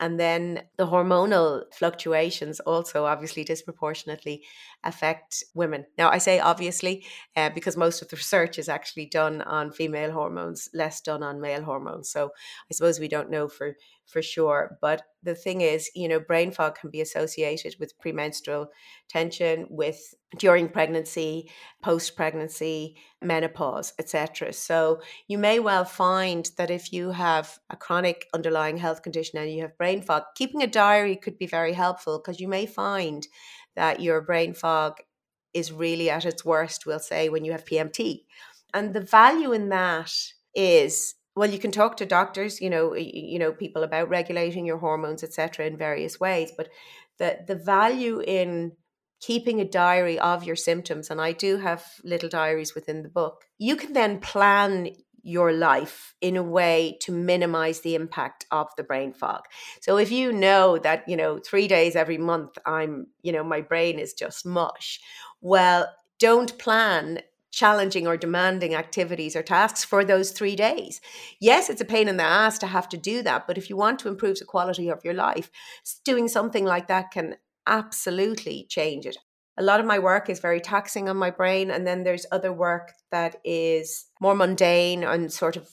And 0.00 0.18
then 0.18 0.62
the 0.78 0.86
hormonal 0.86 1.64
fluctuations 1.74 2.58
also 2.60 3.04
obviously 3.04 3.44
disproportionately 3.44 4.42
affect 4.82 5.44
women. 5.54 5.84
Now, 5.98 6.08
I 6.08 6.16
say 6.16 6.40
obviously 6.40 7.04
uh, 7.36 7.50
because 7.50 7.76
most 7.76 8.00
of 8.00 8.08
the 8.08 8.16
research 8.16 8.58
is 8.58 8.70
actually 8.70 9.06
done 9.06 9.42
on 9.42 9.70
female 9.72 10.10
hormones, 10.10 10.70
less 10.72 11.02
done 11.02 11.22
on 11.22 11.40
male 11.42 11.62
hormones. 11.62 12.10
So 12.10 12.30
I 12.70 12.74
suppose 12.74 12.98
we 12.98 13.08
don't 13.08 13.30
know 13.30 13.46
for 13.46 13.76
for 14.10 14.22
sure. 14.22 14.78
But 14.80 15.02
the 15.22 15.34
thing 15.34 15.60
is, 15.60 15.90
you 15.94 16.08
know, 16.08 16.20
brain 16.20 16.50
fog 16.50 16.78
can 16.78 16.90
be 16.90 17.00
associated 17.00 17.76
with 17.78 17.98
premenstrual 17.98 18.70
tension, 19.08 19.66
with 19.70 20.14
during 20.38 20.68
pregnancy, 20.68 21.50
post 21.82 22.16
pregnancy, 22.16 22.96
menopause, 23.22 23.92
etc. 23.98 24.52
So 24.52 25.00
you 25.28 25.38
may 25.38 25.58
well 25.58 25.84
find 25.84 26.50
that 26.56 26.70
if 26.70 26.92
you 26.92 27.10
have 27.10 27.58
a 27.68 27.76
chronic 27.76 28.26
underlying 28.34 28.76
health 28.76 29.02
condition 29.02 29.38
and 29.38 29.52
you 29.52 29.62
have 29.62 29.78
brain 29.78 30.02
fog, 30.02 30.22
keeping 30.34 30.62
a 30.62 30.66
diary 30.66 31.16
could 31.16 31.38
be 31.38 31.46
very 31.46 31.72
helpful 31.72 32.18
because 32.18 32.40
you 32.40 32.48
may 32.48 32.66
find 32.66 33.26
that 33.76 34.00
your 34.00 34.20
brain 34.20 34.54
fog 34.54 34.98
is 35.52 35.72
really 35.72 36.10
at 36.10 36.24
its 36.24 36.44
worst, 36.44 36.86
we'll 36.86 36.98
say, 36.98 37.28
when 37.28 37.44
you 37.44 37.52
have 37.52 37.64
PMT. 37.64 38.24
And 38.72 38.94
the 38.94 39.00
value 39.00 39.52
in 39.52 39.68
that 39.70 40.12
is 40.54 41.14
well 41.40 41.50
you 41.50 41.58
can 41.58 41.70
talk 41.70 41.96
to 41.96 42.04
doctors 42.04 42.60
you 42.60 42.68
know 42.68 42.94
you 42.94 43.38
know 43.38 43.50
people 43.50 43.82
about 43.82 44.10
regulating 44.10 44.66
your 44.66 44.76
hormones 44.76 45.24
etc 45.24 45.64
in 45.66 45.76
various 45.76 46.20
ways 46.20 46.52
but 46.54 46.68
the 47.18 47.38
the 47.46 47.54
value 47.54 48.20
in 48.20 48.72
keeping 49.20 49.58
a 49.60 49.64
diary 49.82 50.18
of 50.18 50.44
your 50.44 50.56
symptoms 50.56 51.10
and 51.10 51.20
I 51.20 51.32
do 51.32 51.56
have 51.56 51.82
little 52.04 52.28
diaries 52.28 52.74
within 52.74 53.02
the 53.02 53.08
book 53.08 53.44
you 53.58 53.74
can 53.76 53.94
then 53.94 54.20
plan 54.20 54.90
your 55.22 55.52
life 55.52 56.14
in 56.20 56.36
a 56.36 56.42
way 56.42 56.98
to 57.00 57.12
minimize 57.12 57.80
the 57.80 57.94
impact 57.94 58.46
of 58.50 58.68
the 58.76 58.82
brain 58.82 59.12
fog. 59.12 59.42
So 59.82 59.98
if 59.98 60.10
you 60.10 60.32
know 60.32 60.78
that, 60.78 61.06
you 61.06 61.14
know, 61.14 61.38
3 61.38 61.68
days 61.68 61.94
every 61.94 62.16
month 62.16 62.56
I'm, 62.64 63.06
you 63.20 63.32
know, 63.32 63.44
my 63.44 63.60
brain 63.60 63.98
is 63.98 64.14
just 64.14 64.46
mush, 64.46 64.98
well, 65.42 65.86
don't 66.18 66.58
plan 66.58 67.20
challenging 67.50 68.06
or 68.06 68.16
demanding 68.16 68.74
activities 68.74 69.34
or 69.34 69.42
tasks 69.42 69.84
for 69.84 70.04
those 70.04 70.30
three 70.30 70.56
days. 70.56 71.00
Yes, 71.40 71.68
it's 71.68 71.80
a 71.80 71.84
pain 71.84 72.08
in 72.08 72.16
the 72.16 72.22
ass 72.22 72.58
to 72.58 72.66
have 72.66 72.88
to 72.90 72.96
do 72.96 73.22
that, 73.22 73.46
but 73.46 73.58
if 73.58 73.68
you 73.68 73.76
want 73.76 73.98
to 74.00 74.08
improve 74.08 74.38
the 74.38 74.44
quality 74.44 74.88
of 74.88 75.04
your 75.04 75.14
life, 75.14 75.50
doing 76.04 76.28
something 76.28 76.64
like 76.64 76.88
that 76.88 77.10
can 77.10 77.36
absolutely 77.66 78.66
change 78.68 79.06
it. 79.06 79.16
A 79.58 79.62
lot 79.62 79.80
of 79.80 79.86
my 79.86 79.98
work 79.98 80.30
is 80.30 80.40
very 80.40 80.60
taxing 80.60 81.08
on 81.08 81.16
my 81.16 81.30
brain, 81.30 81.70
and 81.70 81.86
then 81.86 82.04
there's 82.04 82.26
other 82.32 82.52
work 82.52 82.92
that 83.10 83.36
is 83.44 84.06
more 84.20 84.34
mundane 84.34 85.04
and 85.04 85.32
sort 85.32 85.56
of 85.56 85.68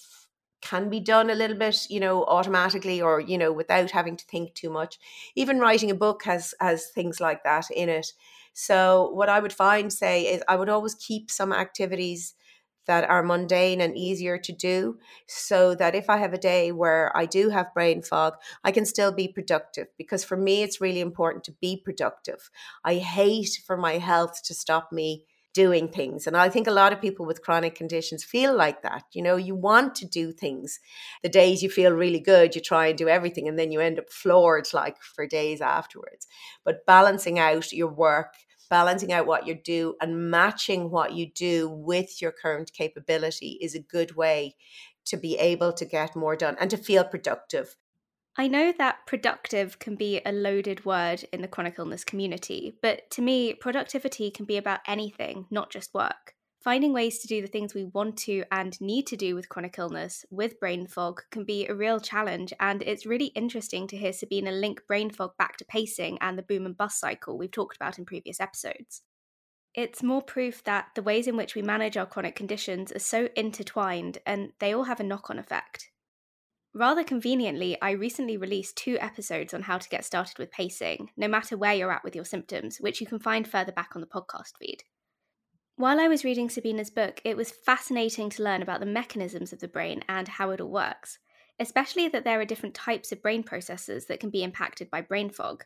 can 0.62 0.89
be 0.89 1.00
done 1.00 1.29
a 1.29 1.36
little 1.36 1.55
bit 1.55 1.86
you 1.89 2.00
know 2.00 2.25
automatically 2.25 3.00
or 3.00 3.19
you 3.19 3.38
know 3.38 3.53
without 3.53 3.91
having 3.91 4.17
to 4.17 4.25
think 4.25 4.53
too 4.55 4.69
much 4.69 4.98
even 5.36 5.60
writing 5.60 5.91
a 5.91 5.96
book 5.96 6.24
has 6.24 6.53
has 6.60 6.88
things 6.88 7.19
like 7.19 7.43
that 7.43 7.69
in 7.69 7.89
it 7.89 8.13
so, 8.59 9.11
what 9.13 9.29
I 9.29 9.39
would 9.39 9.53
find, 9.53 9.93
say, 9.93 10.23
is 10.23 10.41
I 10.47 10.55
would 10.55 10.67
always 10.67 10.95
keep 10.95 11.29
some 11.29 11.53
activities 11.53 12.33
that 12.87 13.07
are 13.07 13.21
mundane 13.21 13.81
and 13.81 13.95
easier 13.95 14.39
to 14.39 14.51
do 14.51 14.97
so 15.27 15.75
that 15.75 15.93
if 15.93 16.09
I 16.09 16.17
have 16.17 16.33
a 16.33 16.39
day 16.39 16.71
where 16.71 17.15
I 17.15 17.27
do 17.27 17.49
have 17.49 17.71
brain 17.75 18.01
fog, 18.01 18.33
I 18.63 18.71
can 18.71 18.83
still 18.85 19.11
be 19.11 19.27
productive 19.27 19.89
because 19.95 20.23
for 20.23 20.37
me, 20.37 20.63
it's 20.63 20.81
really 20.81 21.01
important 21.01 21.43
to 21.43 21.51
be 21.61 21.79
productive. 21.85 22.49
I 22.83 22.95
hate 22.95 23.61
for 23.63 23.77
my 23.77 23.99
health 23.99 24.41
to 24.45 24.55
stop 24.55 24.91
me 24.91 25.25
doing 25.53 25.87
things. 25.87 26.25
And 26.25 26.35
I 26.35 26.49
think 26.49 26.65
a 26.67 26.71
lot 26.71 26.93
of 26.93 27.01
people 27.01 27.25
with 27.25 27.41
chronic 27.43 27.75
conditions 27.75 28.23
feel 28.23 28.55
like 28.55 28.81
that. 28.83 29.03
You 29.13 29.21
know, 29.23 29.35
you 29.35 29.53
want 29.55 29.95
to 29.95 30.05
do 30.05 30.31
things. 30.31 30.79
The 31.23 31.29
days 31.29 31.61
you 31.61 31.69
feel 31.69 31.91
really 31.93 32.19
good, 32.19 32.55
you 32.55 32.61
try 32.61 32.87
and 32.87 32.97
do 32.97 33.07
everything, 33.07 33.47
and 33.47 33.57
then 33.57 33.71
you 33.71 33.81
end 33.81 33.99
up 33.99 34.09
floored 34.11 34.67
like 34.73 35.01
for 35.01 35.27
days 35.27 35.61
afterwards. 35.61 36.27
But 36.63 36.85
balancing 36.85 37.39
out 37.39 37.71
your 37.71 37.87
work 37.91 38.33
balancing 38.69 39.12
out 39.12 39.27
what 39.27 39.47
you 39.47 39.55
do 39.55 39.95
and 40.01 40.29
matching 40.29 40.89
what 40.91 41.13
you 41.13 41.31
do 41.31 41.69
with 41.69 42.21
your 42.21 42.31
current 42.31 42.71
capability 42.74 43.57
is 43.62 43.75
a 43.75 43.79
good 43.79 44.15
way 44.15 44.55
to 45.05 45.17
be 45.17 45.38
able 45.38 45.74
to 45.74 45.86
get 45.86 46.15
more 46.15 46.36
done 46.36 46.57
and 46.59 46.69
to 46.69 46.77
feel 46.77 47.03
productive. 47.03 47.75
I 48.39 48.47
know 48.47 48.71
that 48.77 49.07
productive 49.07 49.79
can 49.79 49.95
be 49.95 50.21
a 50.24 50.31
loaded 50.31 50.86
word 50.86 51.25
in 51.33 51.41
the 51.41 51.47
chronic 51.47 51.79
illness 51.79 52.03
community, 52.03 52.75
but 52.83 53.09
to 53.12 53.21
me, 53.21 53.55
productivity 53.55 54.29
can 54.29 54.45
be 54.45 54.57
about 54.57 54.81
anything, 54.86 55.47
not 55.50 55.71
just 55.71 55.93
work. 55.93 56.36
Finding 56.59 56.91
ways 56.91 57.19
to 57.19 57.27
do 57.27 57.41
the 57.41 57.47
things 57.47 57.73
we 57.73 57.85
want 57.85 58.17
to 58.17 58.43
and 58.51 58.79
need 58.81 59.07
to 59.07 59.15
do 59.15 59.35
with 59.35 59.47
chronic 59.47 59.77
illness 59.77 60.25
with 60.31 60.59
brain 60.59 60.87
fog 60.87 61.21
can 61.29 61.45
be 61.45 61.67
a 61.67 61.75
real 61.75 61.99
challenge, 61.99 62.51
and 62.59 62.81
it's 62.81 63.05
really 63.05 63.27
interesting 63.27 63.87
to 63.87 63.97
hear 63.97 64.11
Sabina 64.11 64.51
link 64.51 64.81
brain 64.87 65.09
fog 65.09 65.31
back 65.37 65.57
to 65.57 65.65
pacing 65.65 66.17
and 66.19 66.37
the 66.37 66.43
boom 66.43 66.65
and 66.65 66.75
bust 66.75 66.99
cycle 66.99 67.37
we've 67.37 67.51
talked 67.51 67.75
about 67.75 67.99
in 67.99 68.05
previous 68.05 68.41
episodes. 68.41 69.03
It's 69.75 70.01
more 70.01 70.23
proof 70.23 70.63
that 70.63 70.87
the 70.95 71.03
ways 71.03 71.27
in 71.27 71.37
which 71.37 71.53
we 71.53 71.61
manage 71.61 71.97
our 71.97 72.07
chronic 72.07 72.35
conditions 72.35 72.91
are 72.91 72.99
so 72.99 73.29
intertwined 73.35 74.17
and 74.25 74.51
they 74.59 74.73
all 74.73 74.85
have 74.85 74.99
a 74.99 75.03
knock 75.03 75.29
on 75.29 75.37
effect. 75.37 75.91
Rather 76.73 77.03
conveniently, 77.03 77.79
I 77.81 77.91
recently 77.91 78.37
released 78.37 78.75
two 78.75 78.97
episodes 78.99 79.53
on 79.53 79.61
how 79.61 79.77
to 79.77 79.89
get 79.89 80.05
started 80.05 80.39
with 80.39 80.51
pacing, 80.51 81.11
no 81.15 81.27
matter 81.27 81.55
where 81.55 81.75
you're 81.75 81.91
at 81.91 82.03
with 82.03 82.15
your 82.15 82.25
symptoms, 82.25 82.77
which 82.79 82.99
you 82.99 83.05
can 83.07 83.19
find 83.19 83.47
further 83.47 83.71
back 83.71 83.91
on 83.95 84.01
the 84.01 84.07
podcast 84.07 84.57
feed. 84.59 84.83
While 85.77 86.00
I 86.00 86.07
was 86.07 86.25
reading 86.25 86.50
Sabina's 86.50 86.89
book, 86.89 87.22
it 87.24 87.38
was 87.38 87.51
fascinating 87.51 88.31
to 88.31 88.41
learn 88.41 88.63
about 88.63 88.79
the 88.79 88.88
mechanisms 88.88 89.53
of 89.53 89.60
the 89.60 89.67
brain 89.67 90.03
and 90.10 90.27
how 90.27 90.50
it 90.50 90.60
all 90.60 90.72
works, 90.72 91.19
especially 91.60 92.07
that 92.07 92.24
there 92.24 92.41
are 92.41 92.46
different 92.46 92.74
types 92.74 93.12
of 93.12 93.22
brain 93.22 93.43
processes 93.43 94.07
that 94.07 94.19
can 94.19 94.31
be 94.31 94.41
impacted 94.41 94.89
by 94.89 95.01
brain 95.01 95.29
fog. 95.29 95.65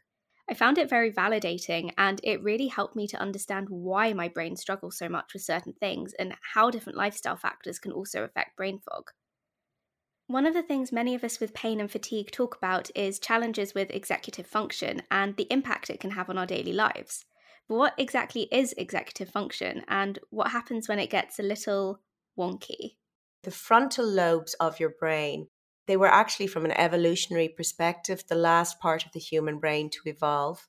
I 0.49 0.53
found 0.53 0.77
it 0.77 0.89
very 0.89 1.13
validating 1.13 1.93
and 1.97 2.19
it 2.25 2.43
really 2.43 2.67
helped 2.67 2.93
me 2.93 3.07
to 3.07 3.21
understand 3.21 3.69
why 3.69 4.11
my 4.11 4.27
brain 4.27 4.57
struggles 4.57 4.97
so 4.97 5.07
much 5.07 5.31
with 5.31 5.43
certain 5.43 5.71
things 5.71 6.13
and 6.19 6.35
how 6.55 6.69
different 6.69 6.97
lifestyle 6.97 7.37
factors 7.37 7.79
can 7.79 7.93
also 7.93 8.25
affect 8.25 8.57
brain 8.57 8.79
fog. 8.79 9.11
One 10.27 10.45
of 10.45 10.53
the 10.53 10.61
things 10.63 10.91
many 10.91 11.15
of 11.15 11.23
us 11.23 11.39
with 11.39 11.53
pain 11.53 11.79
and 11.79 11.89
fatigue 11.89 12.31
talk 12.31 12.57
about 12.57 12.91
is 12.95 13.17
challenges 13.17 13.73
with 13.73 13.89
executive 13.91 14.45
function 14.45 15.03
and 15.09 15.37
the 15.37 15.47
impact 15.49 15.89
it 15.89 16.01
can 16.01 16.11
have 16.11 16.29
on 16.29 16.37
our 16.37 16.45
daily 16.45 16.73
lives. 16.73 17.23
But 17.67 17.75
what 17.75 17.93
exactly 17.97 18.43
is 18.51 18.73
executive 18.77 19.29
function 19.29 19.83
and 19.87 20.19
what 20.29 20.51
happens 20.51 20.87
when 20.87 20.99
it 20.99 21.09
gets 21.09 21.39
a 21.39 21.43
little 21.43 21.99
wonky? 22.37 22.95
The 23.43 23.51
frontal 23.51 24.05
lobes 24.05 24.53
of 24.55 24.79
your 24.79 24.93
brain, 24.99 25.47
they 25.87 25.97
were 25.97 26.07
actually, 26.07 26.47
from 26.47 26.65
an 26.65 26.71
evolutionary 26.71 27.49
perspective, 27.49 28.23
the 28.27 28.35
last 28.35 28.79
part 28.79 29.05
of 29.05 29.13
the 29.13 29.19
human 29.19 29.59
brain 29.59 29.89
to 29.91 29.99
evolve. 30.05 30.67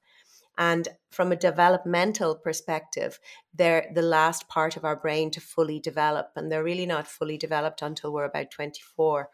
And 0.59 0.89
from 1.11 1.33
a 1.33 1.37
developmental 1.37 2.37
perspective, 2.37 3.19
they're 3.55 3.91
the 3.95 4.03
last 4.03 4.49
part 4.49 4.77
of 4.77 4.85
our 4.85 4.97
brain 4.97 5.31
to 5.33 5.41
fully 5.41 5.81
develop. 5.81 6.33
And 6.37 6.51
they're 6.51 6.65
really 6.65 6.87
not 6.87 7.07
fully 7.09 7.37
developed 7.37 7.83
until 7.83 8.13
we're 8.13 8.25
about 8.25 8.51
24 8.51 9.29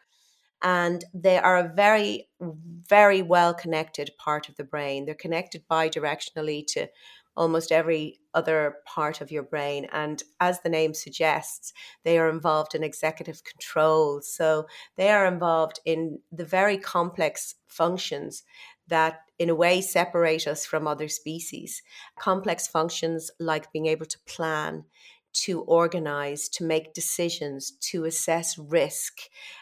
and 0.62 1.04
they 1.14 1.38
are 1.38 1.58
a 1.58 1.72
very 1.72 2.28
very 2.40 3.22
well 3.22 3.54
connected 3.54 4.10
part 4.18 4.48
of 4.48 4.56
the 4.56 4.64
brain 4.64 5.04
they're 5.04 5.14
connected 5.14 5.62
bidirectionally 5.70 6.64
to 6.66 6.88
almost 7.38 7.70
every 7.70 8.18
other 8.34 8.78
part 8.84 9.20
of 9.20 9.30
your 9.30 9.44
brain. 9.44 9.86
And 9.92 10.22
as 10.40 10.60
the 10.60 10.68
name 10.68 10.92
suggests, 10.92 11.72
they 12.02 12.18
are 12.18 12.28
involved 12.28 12.74
in 12.74 12.82
executive 12.82 13.44
control. 13.44 14.20
So 14.20 14.66
they 14.96 15.10
are 15.10 15.24
involved 15.24 15.78
in 15.84 16.18
the 16.32 16.44
very 16.44 16.76
complex 16.76 17.54
functions 17.68 18.42
that 18.88 19.20
in 19.38 19.50
a 19.50 19.54
way 19.54 19.80
separate 19.80 20.48
us 20.48 20.66
from 20.66 20.88
other 20.88 21.08
species. 21.08 21.80
Complex 22.18 22.66
functions 22.66 23.30
like 23.38 23.72
being 23.72 23.86
able 23.86 24.06
to 24.06 24.18
plan, 24.26 24.84
to 25.44 25.60
organize, 25.62 26.48
to 26.48 26.64
make 26.64 26.94
decisions, 26.94 27.72
to 27.80 28.04
assess 28.04 28.58
risk. 28.58 29.18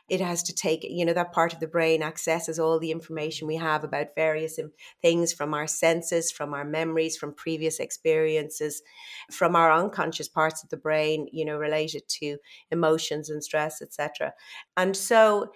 It 0.09 0.21
has 0.21 0.42
to 0.45 0.54
take, 0.54 0.85
you 0.85 1.04
know, 1.04 1.12
that 1.12 1.33
part 1.33 1.52
of 1.52 1.61
the 1.61 1.66
brain 1.66 2.02
accesses 2.02 2.59
all 2.59 2.78
the 2.78 2.90
information 2.90 3.47
we 3.47 3.56
have 3.56 3.85
about 3.85 4.14
various 4.14 4.59
things 5.02 5.33
from 5.33 5.54
our 5.54 5.66
senses, 5.66 6.30
from 6.30 6.54
our 6.54 6.64
memories, 6.64 7.16
from 7.16 7.35
previous 7.35 7.78
experiences, 7.80 8.83
from 9.30 9.56
our 9.56 9.73
unconscious 9.73 10.28
parts 10.28 10.62
of 10.62 10.71
the 10.71 10.76
brain, 10.76 11.28
you 11.33 11.45
know, 11.45 11.56
related 11.56 12.02
to 12.21 12.38
emotions 12.71 13.28
and 13.28 13.42
stress, 13.42 13.83
etc. 13.83 14.33
And 14.76 14.97
so 14.97 15.52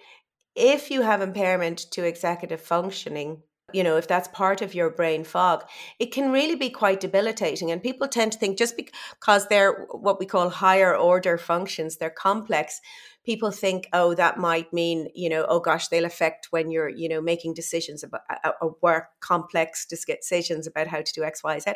if 0.55 0.91
you 0.91 1.01
have 1.01 1.21
impairment 1.21 1.79
to 1.91 2.05
executive 2.05 2.61
functioning, 2.61 3.41
you 3.73 3.83
know, 3.83 3.97
if 3.97 4.07
that's 4.07 4.27
part 4.29 4.61
of 4.61 4.73
your 4.73 4.89
brain 4.89 5.23
fog, 5.23 5.63
it 5.99 6.07
can 6.07 6.31
really 6.31 6.55
be 6.55 6.69
quite 6.69 6.99
debilitating. 6.99 7.71
And 7.71 7.81
people 7.81 8.07
tend 8.07 8.31
to 8.33 8.37
think 8.39 8.57
just 8.57 8.75
because 8.77 9.47
they're 9.47 9.87
what 9.91 10.19
we 10.19 10.25
call 10.25 10.49
higher 10.49 10.95
order 10.95 11.37
functions, 11.37 11.97
they're 11.97 12.09
complex, 12.09 12.81
people 13.25 13.51
think, 13.51 13.87
oh, 13.93 14.13
that 14.15 14.37
might 14.37 14.73
mean, 14.73 15.09
you 15.13 15.29
know, 15.29 15.45
oh 15.47 15.59
gosh, 15.59 15.87
they'll 15.87 16.05
affect 16.05 16.47
when 16.51 16.71
you're, 16.71 16.89
you 16.89 17.07
know, 17.07 17.21
making 17.21 17.53
decisions 17.53 18.03
about 18.03 18.21
uh, 18.29 18.49
uh, 18.49 18.51
a, 18.61 18.67
work, 18.81 19.05
complex 19.19 19.85
decisions 19.85 20.67
about 20.67 20.87
how 20.87 21.01
to 21.01 21.13
do 21.13 21.23
X, 21.23 21.43
Y, 21.43 21.59
Z. 21.59 21.73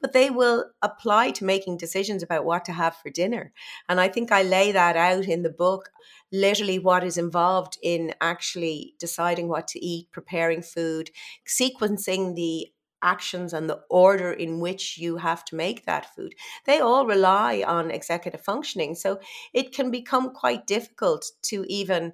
But 0.00 0.12
they 0.12 0.30
will 0.30 0.66
apply 0.82 1.32
to 1.32 1.44
making 1.44 1.76
decisions 1.76 2.22
about 2.22 2.44
what 2.44 2.64
to 2.66 2.72
have 2.72 2.96
for 2.96 3.10
dinner. 3.10 3.52
And 3.88 4.00
I 4.00 4.08
think 4.08 4.32
I 4.32 4.42
lay 4.42 4.72
that 4.72 4.96
out 4.96 5.26
in 5.26 5.42
the 5.42 5.50
book 5.50 5.90
literally 6.32 6.78
what 6.78 7.04
is 7.04 7.18
involved 7.18 7.78
in 7.82 8.12
actually 8.20 8.94
deciding 8.98 9.48
what 9.48 9.68
to 9.68 9.84
eat, 9.84 10.10
preparing 10.12 10.62
food, 10.62 11.10
sequencing 11.46 12.34
the 12.34 12.68
actions 13.06 13.52
and 13.52 13.68
the 13.70 13.80
order 13.88 14.32
in 14.32 14.60
which 14.60 14.98
you 14.98 15.16
have 15.18 15.44
to 15.46 15.56
make 15.56 15.86
that 15.86 16.14
food. 16.14 16.34
They 16.64 16.80
all 16.80 17.06
rely 17.06 17.64
on 17.66 17.90
executive 17.90 18.40
functioning. 18.40 18.94
So 18.94 19.20
it 19.52 19.74
can 19.74 19.90
become 19.90 20.30
quite 20.30 20.66
difficult 20.66 21.24
to 21.50 21.64
even 21.68 22.12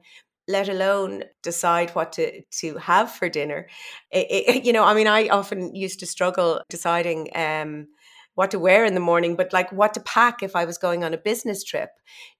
let 0.48 0.68
alone 0.68 1.24
decide 1.42 1.90
what 1.90 2.12
to 2.12 2.42
to 2.60 2.76
have 2.76 3.10
for 3.10 3.28
dinner. 3.28 3.68
It, 4.10 4.26
it, 4.30 4.64
you 4.64 4.72
know, 4.72 4.84
I 4.84 4.94
mean, 4.94 5.06
I 5.06 5.28
often 5.28 5.74
used 5.74 6.00
to 6.00 6.06
struggle 6.06 6.60
deciding 6.68 7.28
um, 7.34 7.88
what 8.34 8.50
to 8.50 8.58
wear 8.58 8.84
in 8.84 8.94
the 8.94 9.00
morning, 9.00 9.36
but 9.36 9.52
like 9.52 9.70
what 9.72 9.94
to 9.94 10.00
pack 10.00 10.42
if 10.42 10.56
I 10.56 10.64
was 10.64 10.78
going 10.78 11.04
on 11.04 11.12
a 11.12 11.18
business 11.18 11.62
trip. 11.62 11.90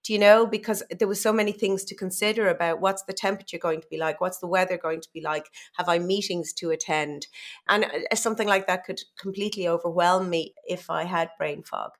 Do 0.04 0.12
you 0.12 0.18
know? 0.18 0.46
Because 0.46 0.82
there 0.98 1.08
was 1.08 1.20
so 1.20 1.32
many 1.32 1.52
things 1.52 1.84
to 1.84 1.94
consider 1.94 2.48
about 2.48 2.80
what's 2.80 3.02
the 3.02 3.12
temperature 3.12 3.58
going 3.58 3.80
to 3.80 3.88
be 3.88 3.98
like, 3.98 4.20
what's 4.20 4.38
the 4.38 4.46
weather 4.46 4.78
going 4.78 5.00
to 5.00 5.08
be 5.12 5.20
like, 5.20 5.46
have 5.76 5.88
I 5.88 5.98
meetings 5.98 6.52
to 6.54 6.70
attend, 6.70 7.26
and 7.68 7.84
uh, 7.84 8.14
something 8.14 8.48
like 8.48 8.66
that 8.66 8.84
could 8.84 9.00
completely 9.20 9.68
overwhelm 9.68 10.30
me 10.30 10.54
if 10.66 10.88
I 10.90 11.04
had 11.04 11.30
brain 11.38 11.62
fog. 11.62 11.90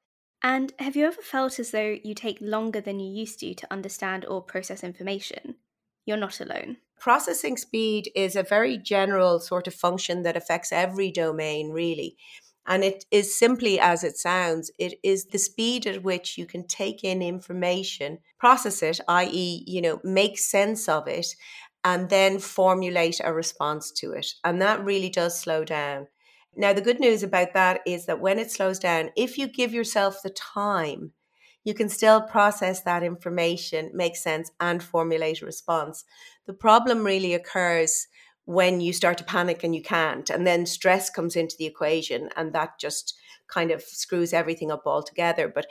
And 0.42 0.72
have 0.78 0.96
you 0.96 1.06
ever 1.06 1.22
felt 1.22 1.58
as 1.61 1.70
though 1.70 1.96
you 2.02 2.14
take 2.14 2.38
longer 2.40 2.80
than 2.80 2.99
you 2.99 3.08
used 3.08 3.38
to 3.40 3.54
to 3.54 3.72
understand 3.72 4.25
or 4.25 4.42
process 4.42 4.82
information? 4.82 5.54
You're 6.04 6.16
not 6.16 6.40
alone. 6.40 6.78
Processing 6.99 7.56
speed 7.56 8.11
is 8.16 8.34
a 8.34 8.42
very 8.42 8.76
general 8.76 9.38
sort 9.38 9.68
of 9.68 9.75
function 9.75 10.22
that 10.22 10.37
affects 10.37 10.72
every 10.72 11.12
domain, 11.12 11.70
really. 11.70 12.16
And 12.66 12.85
it 12.85 13.04
is 13.11 13.37
simply 13.37 13.81
as 13.81 14.04
it 14.04 14.16
sounds, 14.16 14.71
it 14.78 14.95
is 15.02 15.26
the 15.26 15.38
speed 15.38 15.87
at 15.87 16.02
which 16.02 16.38
you 16.38 16.47
can 16.47 16.66
take 16.66 17.02
in 17.02 17.21
information, 17.21 18.19
process 18.38 18.83
it, 18.83 19.00
i.e., 19.09 19.64
you 19.66 19.83
know, 19.83 20.00
make 20.04 20.38
sense 20.38 20.88
of 20.88 21.09
it, 21.09 21.35
and 21.85 22.09
then 22.09 22.38
formulate 22.38 23.21
a 23.23 23.33
response 23.33 23.90
to 23.90 24.12
it. 24.12 24.35
And 24.45 24.62
that 24.62 24.85
really 24.85 25.11
does 25.11 25.38
slow 25.38 25.64
down. 25.64 26.07
Now, 26.54 26.73
the 26.73 26.83
good 26.83 27.00
news 27.00 27.23
about 27.23 27.54
that 27.54 27.81
is 27.87 28.07
that 28.07 28.21
when 28.21 28.38
it 28.38 28.50
slows 28.50 28.78
down, 28.78 29.11
if 29.16 29.38
you 29.38 29.49
give 29.49 29.73
yourself 29.73 30.23
the 30.23 30.31
time, 30.31 31.12
you 31.64 31.75
can 31.75 31.88
still 31.88 32.21
process 32.21 32.83
that 32.83 33.02
information, 33.02 33.90
make 33.95 34.16
sense, 34.16 34.50
and 34.61 34.83
formulate 34.83 35.42
a 35.42 35.47
response. 35.47 36.04
The 36.47 36.52
problem 36.52 37.04
really 37.04 37.35
occurs 37.35 38.09
when 38.44 38.80
you 38.80 38.92
start 38.92 39.18
to 39.18 39.25
panic 39.25 39.62
and 39.62 39.75
you 39.75 39.82
can't. 39.82 40.28
And 40.30 40.46
then 40.46 40.66
stress 40.66 41.11
comes 41.11 41.37
into 41.37 41.56
the 41.58 41.66
equation 41.66 42.28
and 42.37 42.52
that 42.52 42.78
just 42.80 43.14
kind 43.49 43.70
of 43.70 43.82
screws 43.82 44.32
everything 44.32 44.70
up 44.70 44.82
altogether. 44.87 45.49
But 45.49 45.66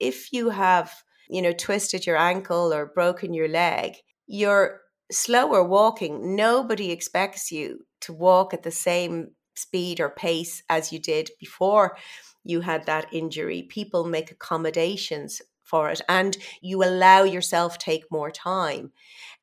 if 0.00 0.32
you 0.32 0.50
have, 0.50 0.92
you 1.28 1.42
know, 1.42 1.52
twisted 1.52 2.06
your 2.06 2.16
ankle 2.16 2.72
or 2.72 2.86
broken 2.86 3.32
your 3.34 3.48
leg, 3.48 3.94
you're 4.26 4.80
slower 5.10 5.62
walking. 5.62 6.34
Nobody 6.34 6.90
expects 6.90 7.52
you 7.52 7.86
to 8.00 8.12
walk 8.12 8.52
at 8.52 8.62
the 8.62 8.70
same 8.70 9.30
speed 9.54 10.00
or 10.00 10.10
pace 10.10 10.62
as 10.68 10.92
you 10.92 10.98
did 10.98 11.30
before 11.40 11.96
you 12.44 12.60
had 12.60 12.86
that 12.86 13.06
injury. 13.12 13.62
People 13.68 14.04
make 14.04 14.30
accommodations 14.30 15.40
for 15.62 15.90
it 15.90 16.00
and 16.08 16.36
you 16.60 16.82
allow 16.84 17.24
yourself 17.24 17.76
take 17.76 18.04
more 18.10 18.30
time. 18.30 18.92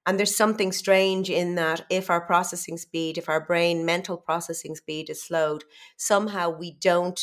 And 0.06 0.20
there's 0.20 0.36
something 0.36 0.72
strange 0.72 1.30
in 1.30 1.56
that 1.56 1.86
if 1.90 2.10
our 2.10 2.22
processing 2.22 2.78
speed, 2.78 3.18
if 3.18 3.30
our 3.30 3.46
brain 3.46 3.86
mental 3.86 4.18
processing 4.18 4.76
speed 4.76 5.10
is 5.10 5.24
slowed, 5.24 5.64
somehow 5.96 6.50
we 6.50 6.72
don't 6.72 7.22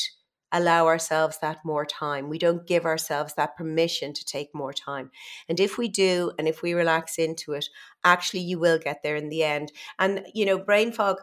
allow 0.53 0.87
ourselves 0.87 1.39
that 1.39 1.59
more 1.65 1.85
time. 1.85 2.29
We 2.29 2.39
don't 2.39 2.67
give 2.67 2.85
ourselves 2.85 3.35
that 3.35 3.57
permission 3.57 4.13
to 4.15 4.25
take 4.25 4.55
more 4.55 4.73
time. 4.73 5.11
And 5.49 5.61
if 5.61 5.79
we 5.79 5.89
do, 5.89 6.33
and 6.39 6.49
if 6.49 6.63
we 6.63 6.75
relax 6.75 7.19
into 7.19 7.53
it, 7.53 7.67
actually 8.03 8.41
you 8.41 8.59
will 8.59 8.79
get 8.79 9.03
there 9.03 9.17
in 9.17 9.29
the 9.29 9.45
end. 9.45 9.71
And, 9.99 10.27
you 10.35 10.45
know, 10.45 10.59
brain 10.59 10.91
fog 10.93 11.19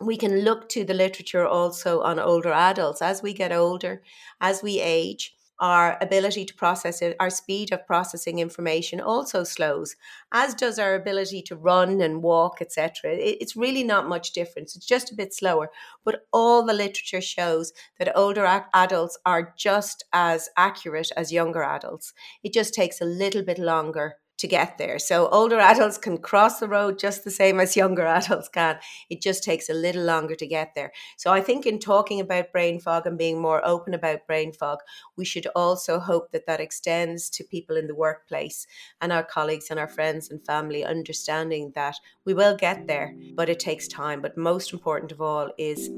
we 0.00 0.16
can 0.16 0.42
look 0.42 0.68
to 0.68 0.84
the 0.84 0.94
literature 0.94 1.46
also 1.46 2.02
on 2.02 2.18
older 2.18 2.52
adults 2.52 3.02
as 3.02 3.22
we 3.22 3.32
get 3.32 3.52
older, 3.52 4.02
as 4.40 4.62
we 4.62 4.80
age 4.80 5.34
our 5.60 5.98
ability 6.00 6.44
to 6.44 6.54
process 6.54 7.02
it, 7.02 7.16
our 7.18 7.30
speed 7.30 7.72
of 7.72 7.86
processing 7.86 8.38
information 8.38 9.00
also 9.00 9.44
slows, 9.44 9.96
as 10.32 10.54
does 10.54 10.78
our 10.78 10.94
ability 10.94 11.42
to 11.42 11.56
run 11.56 12.00
and 12.00 12.22
walk, 12.22 12.58
etc. 12.60 13.10
It's 13.12 13.56
really 13.56 13.84
not 13.84 14.08
much 14.08 14.32
difference. 14.32 14.76
It's 14.76 14.86
just 14.86 15.10
a 15.10 15.16
bit 15.16 15.34
slower. 15.34 15.70
But 16.04 16.26
all 16.32 16.64
the 16.64 16.74
literature 16.74 17.20
shows 17.20 17.72
that 17.98 18.16
older 18.16 18.64
adults 18.72 19.18
are 19.26 19.54
just 19.56 20.04
as 20.12 20.48
accurate 20.56 21.10
as 21.16 21.32
younger 21.32 21.62
adults. 21.62 22.12
It 22.42 22.52
just 22.52 22.74
takes 22.74 23.00
a 23.00 23.04
little 23.04 23.42
bit 23.42 23.58
longer 23.58 24.16
to 24.38 24.46
get 24.46 24.78
there. 24.78 24.98
So 24.98 25.28
older 25.28 25.58
adults 25.58 25.98
can 25.98 26.18
cross 26.18 26.60
the 26.60 26.68
road 26.68 26.98
just 26.98 27.24
the 27.24 27.30
same 27.30 27.60
as 27.60 27.76
younger 27.76 28.06
adults 28.06 28.48
can. 28.48 28.78
It 29.10 29.20
just 29.20 29.44
takes 29.44 29.68
a 29.68 29.74
little 29.74 30.04
longer 30.04 30.34
to 30.36 30.46
get 30.46 30.74
there. 30.74 30.92
So 31.16 31.32
I 31.32 31.40
think 31.40 31.66
in 31.66 31.78
talking 31.78 32.20
about 32.20 32.52
brain 32.52 32.80
fog 32.80 33.06
and 33.06 33.18
being 33.18 33.40
more 33.40 33.64
open 33.64 33.94
about 33.94 34.26
brain 34.26 34.52
fog, 34.52 34.78
we 35.16 35.24
should 35.24 35.46
also 35.54 35.98
hope 35.98 36.32
that 36.32 36.46
that 36.46 36.60
extends 36.60 37.28
to 37.30 37.44
people 37.44 37.76
in 37.76 37.86
the 37.86 37.94
workplace 37.94 38.66
and 39.00 39.12
our 39.12 39.24
colleagues 39.24 39.70
and 39.70 39.78
our 39.78 39.88
friends 39.88 40.30
and 40.30 40.44
family 40.44 40.84
understanding 40.84 41.72
that 41.74 41.96
we 42.24 42.34
will 42.34 42.56
get 42.56 42.86
there, 42.86 43.14
but 43.34 43.48
it 43.48 43.60
takes 43.60 43.88
time. 43.88 44.22
But 44.22 44.36
most 44.36 44.72
important 44.72 45.12
of 45.12 45.20
all 45.20 45.50
is 45.58 45.90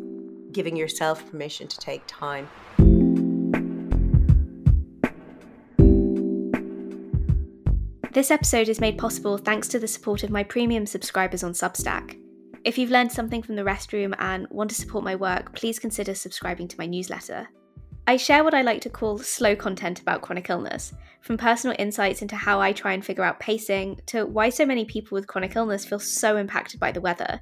giving 0.53 0.77
yourself 0.77 1.29
permission 1.31 1.69
to 1.69 1.79
take 1.79 2.03
time. 2.07 2.49
This 8.13 8.33
episode 8.33 8.69
is 8.69 8.81
made 8.81 8.99
possible 8.99 9.39
thanks 9.39 9.69
to 9.69 9.79
the 9.79 9.87
support 9.87 10.25
of 10.25 10.31
my 10.31 10.43
premium 10.43 10.85
subscribers 10.85 11.45
on 11.45 11.53
Substack. 11.53 12.19
If 12.65 12.77
you've 12.77 12.91
learned 12.91 13.13
something 13.13 13.41
from 13.41 13.55
the 13.55 13.63
restroom 13.63 14.17
and 14.19 14.49
want 14.51 14.71
to 14.71 14.75
support 14.75 15.05
my 15.05 15.15
work, 15.15 15.55
please 15.55 15.79
consider 15.79 16.17
subscribing 16.17 16.67
to 16.67 16.77
my 16.77 16.87
newsletter. 16.87 17.49
I 18.09 18.17
share 18.17 18.43
what 18.43 18.53
I 18.53 18.63
like 18.63 18.81
to 18.81 18.91
call 18.91 19.19
slow 19.19 19.55
content 19.55 20.01
about 20.01 20.23
chronic 20.23 20.51
illness, 20.51 20.93
from 21.21 21.39
personal 21.39 21.77
insights 21.79 22.21
into 22.21 22.35
how 22.35 22.61
I 22.61 22.73
try 22.73 22.95
and 22.95 23.05
figure 23.05 23.23
out 23.23 23.39
pacing 23.39 24.01
to 24.07 24.27
why 24.27 24.49
so 24.49 24.67
many 24.67 24.85
people 24.85 25.15
with 25.15 25.29
chronic 25.29 25.55
illness 25.55 25.85
feel 25.85 26.01
so 26.01 26.37
impacted 26.37 26.81
by 26.81 26.91
the 26.91 27.01
weather. 27.01 27.41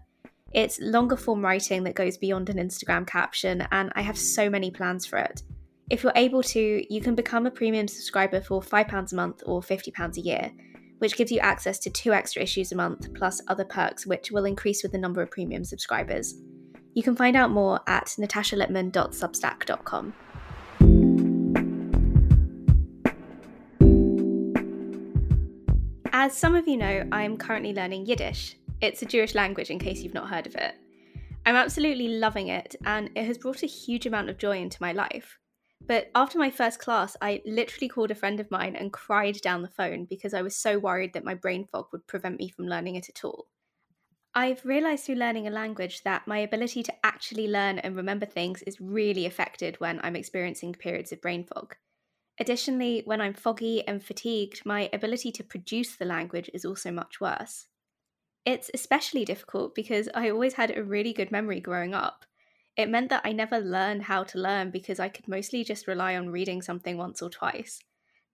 It's 0.53 0.79
longer 0.83 1.17
form 1.17 1.43
writing 1.43 1.85
that 1.85 1.95
goes 1.95 2.19
beyond 2.19 2.51
an 2.51 2.59
Instagram 2.59 3.07
caption, 3.07 3.67
and 3.73 3.91
I 3.95 4.03
have 4.03 4.19
so 4.19 4.51
many 4.51 4.71
plans 4.71 5.07
for 5.07 5.19
it. 5.19 5.43
If 5.91 6.03
you're 6.03 6.13
able 6.17 6.43
to, 6.43 6.95
you 6.95 7.01
can 7.01 7.15
become 7.15 7.47
a 7.47 7.51
premium 7.51 7.89
subscriber 7.89 8.43
for 8.43 8.61
£5 8.61 9.13
a 9.13 9.15
month 9.15 9.43
or 9.47 9.63
£50 9.63 10.17
a 10.17 10.21
year, 10.21 10.53
which 10.99 11.17
gives 11.17 11.33
you 11.33 11.39
access 11.41 11.79
to 11.81 11.91
two 11.91 12.13
extra 12.13 12.43
issues 12.43 12.73
a 12.73 12.77
month 12.77 13.13
plus 13.15 13.41
other 13.49 13.65
perks, 13.65 14.07
which 14.07 14.31
will 14.31 14.45
increase 14.45 14.83
with 14.83 14.93
the 14.93 14.99
number 14.99 15.23
of 15.23 15.31
premium 15.31 15.65
subscribers. 15.65 16.35
You 16.95 17.03
can 17.03 17.17
find 17.17 17.37
out 17.37 17.51
more 17.51 17.81
at 17.87 18.07
natashalipman.substack.com. 18.19 20.15
As 26.13 26.37
some 26.37 26.57
of 26.57 26.67
you 26.67 26.77
know, 26.77 27.07
I'm 27.13 27.37
currently 27.37 27.73
learning 27.73 28.07
Yiddish. 28.07 28.57
It's 28.81 29.03
a 29.03 29.07
Jewish 29.07 29.35
language, 29.35 29.71
in 29.71 29.79
case 29.79 30.01
you've 30.01 30.15
not 30.15 30.29
heard 30.29 30.47
of 30.47 30.57
it. 30.57 30.75
I'm 31.47 31.55
absolutely 31.57 32.09
loving 32.09 32.49
it, 32.49 32.75
and 32.85 33.11
it 33.15 33.25
has 33.25 33.39
brought 33.39 33.63
a 33.63 33.67
huge 33.67 34.05
amount 34.05 34.29
of 34.29 34.37
joy 34.37 34.59
into 34.59 34.79
my 34.81 34.93
life. 34.93 35.39
But 35.89 36.11
after 36.15 36.39
my 36.39 36.51
first 36.51 36.79
class, 36.79 37.17
I 37.23 37.41
literally 37.47 37.89
called 37.89 38.11
a 38.11 38.15
friend 38.15 38.41
of 38.41 38.51
mine 38.51 38.77
and 38.77 38.93
cried 38.93 39.41
down 39.41 39.63
the 39.63 39.69
phone 39.69 40.05
because 40.05 40.35
I 40.35 40.43
was 40.43 40.55
so 40.55 40.79
worried 40.79 41.15
that 41.15 41.25
my 41.25 41.35
brain 41.35 41.65
fog 41.65 41.87
would 41.93 42.07
prevent 42.07 42.39
me 42.39 42.51
from 42.51 42.67
learning 42.67 42.97
it 42.97 43.09
at 43.09 43.25
all. 43.25 43.47
I've 44.35 44.65
realised 44.67 45.07
through 45.07 45.15
learning 45.15 45.49
a 45.49 45.51
language 45.51 46.03
that 46.03 46.29
my 46.29 46.39
ability 46.39 46.83
to 46.83 46.95
actually 47.03 47.49
learn 47.49 47.79
and 47.79 47.97
remember 47.97 48.27
things 48.27 48.61
is 48.63 48.83
really 48.83 49.25
affected 49.25 49.81
when 49.81 49.99
I'm 50.03 50.15
experiencing 50.15 50.75
periods 50.75 51.11
of 51.11 51.23
brain 51.23 51.45
fog. 51.45 51.75
Additionally, 52.39 53.03
when 53.07 53.23
I'm 53.23 53.33
foggy 53.33 53.89
and 53.89 54.05
fatigued, 54.05 54.67
my 54.67 54.91
ability 54.93 55.33
to 55.33 55.43
produce 55.43 55.97
the 55.97 56.05
language 56.05 56.51
is 56.53 56.67
also 56.67 56.93
much 56.93 57.19
worse. 57.19 57.67
It's 58.45 58.71
especially 58.75 59.25
difficult 59.25 59.75
because 59.75 60.11
I 60.15 60.29
always 60.29 60.53
had 60.53 60.77
a 60.77 60.85
really 60.85 61.15
good 61.15 61.33
memory 61.33 61.61
growing 61.61 61.95
up, 61.95 62.27
it 62.79 62.89
meant 62.89 63.11
that 63.11 63.23
I 63.27 63.33
never 63.33 63.61
learned 63.61 64.05
how 64.05 64.25
to 64.25 64.39
learn 64.39 64.71
because 64.71 64.99
I 65.01 65.11
could 65.11 65.29
mostly 65.29 65.65
just 65.65 65.87
rely 65.87 66.17
on 66.17 66.31
reading 66.31 66.63
something 66.63 66.97
once 66.97 67.21
or 67.21 67.29
twice. 67.29 67.81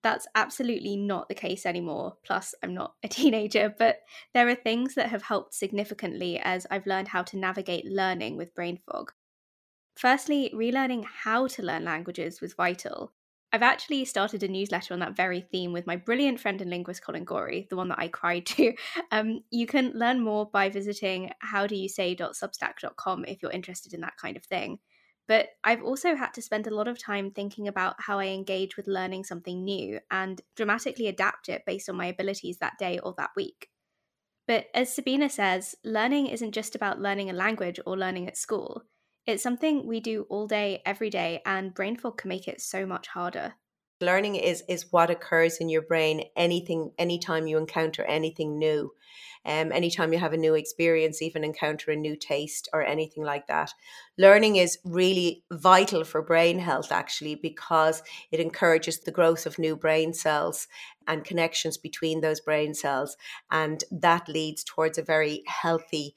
That's 0.03 0.29
absolutely 0.37 0.97
not 0.97 1.29
the 1.29 1.35
case 1.35 1.67
anymore. 1.67 2.19
Plus, 2.23 2.55
I'm 2.63 2.75
not 2.75 2.95
a 3.03 3.09
teenager, 3.19 3.75
but 3.77 4.03
there 4.35 4.49
are 4.49 4.55
things 4.55 4.95
that 4.95 5.09
have 5.09 5.23
helped 5.25 5.55
significantly 5.55 6.39
as 6.39 6.67
I've 6.71 6.87
learned 6.87 7.09
how 7.09 7.25
to 7.25 7.39
navigate 7.39 7.87
learning 7.87 8.37
with 8.37 8.55
brain 8.55 8.79
fog. 8.87 9.13
Firstly, 9.97 10.53
relearning 10.55 11.05
how 11.05 11.49
to 11.49 11.63
learn 11.63 11.85
languages 11.85 12.41
was 12.41 12.55
vital. 12.55 13.13
I've 13.55 13.63
actually 13.63 14.05
started 14.05 14.43
a 14.43 14.49
newsletter 14.49 14.95
on 14.95 14.99
that 14.99 15.15
very 15.15 15.41
theme 15.41 15.73
with 15.73 15.87
my 15.87 15.95
brilliant 15.95 16.41
friend 16.41 16.61
and 16.61 16.69
linguist 16.69 17.05
Colin 17.05 17.23
Gorrie, 17.23 17.69
the 17.71 17.77
one 17.77 17.87
that 17.87 18.01
I 18.01 18.09
cried 18.09 18.47
to. 18.57 18.73
Um, 19.13 19.45
you 19.53 19.69
can 19.69 19.93
learn 19.95 20.21
more 20.21 20.51
by 20.51 20.69
visiting 20.71 21.31
howdoyousay.substack.com 21.53 23.27
if 23.27 23.41
you're 23.41 23.53
interested 23.53 23.95
in 23.95 24.01
that 24.01 24.17
kind 24.21 24.37
of 24.37 24.43
thing. 24.43 24.81
But 25.29 25.51
I've 25.63 25.85
also 25.85 26.17
had 26.17 26.35
to 26.35 26.43
spend 26.43 26.67
a 26.67 26.75
lot 26.75 26.89
of 26.89 26.99
time 26.99 27.31
thinking 27.31 27.69
about 27.69 27.95
how 28.01 28.19
I 28.19 28.27
engage 28.27 28.77
with 28.77 28.89
learning 28.89 29.23
something 29.23 29.63
new 29.63 30.01
and 30.11 30.41
dramatically 30.57 31.07
adapt 31.07 31.49
it 31.49 31.63
based 31.65 31.89
on 31.89 31.95
my 31.95 32.07
abilities 32.07 32.59
that 32.59 32.77
day 32.81 32.99
or 32.99 33.15
that 33.19 33.31
week. 33.37 33.69
But 34.49 34.67
as 34.75 34.93
Sabina 34.93 35.31
says, 35.31 35.77
learning 35.85 36.27
isn't 36.27 36.51
just 36.51 36.75
about 36.75 37.01
learning 37.01 37.31
a 37.31 37.33
language 37.33 37.79
or 37.87 37.97
learning 37.97 38.27
at 38.27 38.37
school. 38.37 38.83
It's 39.27 39.43
something 39.43 39.87
we 39.87 40.01
do 40.01 40.27
all 40.29 40.47
day, 40.47 40.83
every 40.85 41.09
day, 41.09 41.41
and 41.47 41.73
brain 41.73 41.97
fog 41.97 42.19
can 42.19 42.29
make 42.29 42.47
it 42.47 42.61
so 42.61 42.85
much 42.85 43.09
harder. 43.09 43.55
Learning 44.01 44.35
is 44.35 44.63
is 44.69 44.93
what 44.93 45.09
occurs 45.09 45.59
in 45.59 45.69
your 45.69 45.81
brain 45.81 46.25
anything 46.37 46.93
anytime 46.99 47.47
you 47.47 47.57
encounter 47.57 48.03
anything 48.05 48.59
new. 48.59 48.93
Um, 49.47 49.73
anytime 49.73 50.13
you 50.13 50.19
have 50.19 50.33
a 50.33 50.39
new 50.39 50.55
experience, 50.55 51.23
even 51.23 51.45
encounter 51.45 51.91
a 51.91 51.97
new 51.97 52.17
taste 52.17 52.69
or 52.73 52.83
anything 52.83 53.25
like 53.25 53.47
that. 53.47 53.73
Learning 54.19 54.57
is 54.57 54.79
really 54.85 55.45
vital 55.53 56.05
for 56.05 56.23
brain 56.23 56.59
health, 56.59 56.91
actually, 56.91 57.35
because 57.35 58.03
it 58.31 58.41
encourages 58.41 59.01
the 59.01 59.13
growth 59.13 59.47
of 59.47 59.59
new 59.59 59.77
brain 59.77 60.15
cells 60.15 60.67
and 61.07 61.25
connections 61.25 61.77
between 61.77 62.21
those 62.21 62.41
brain 62.41 62.75
cells. 62.75 63.17
And 63.51 63.85
that 63.91 64.29
leads 64.29 64.65
towards 64.65 64.97
a 64.97 65.03
very 65.03 65.43
healthy 65.47 66.15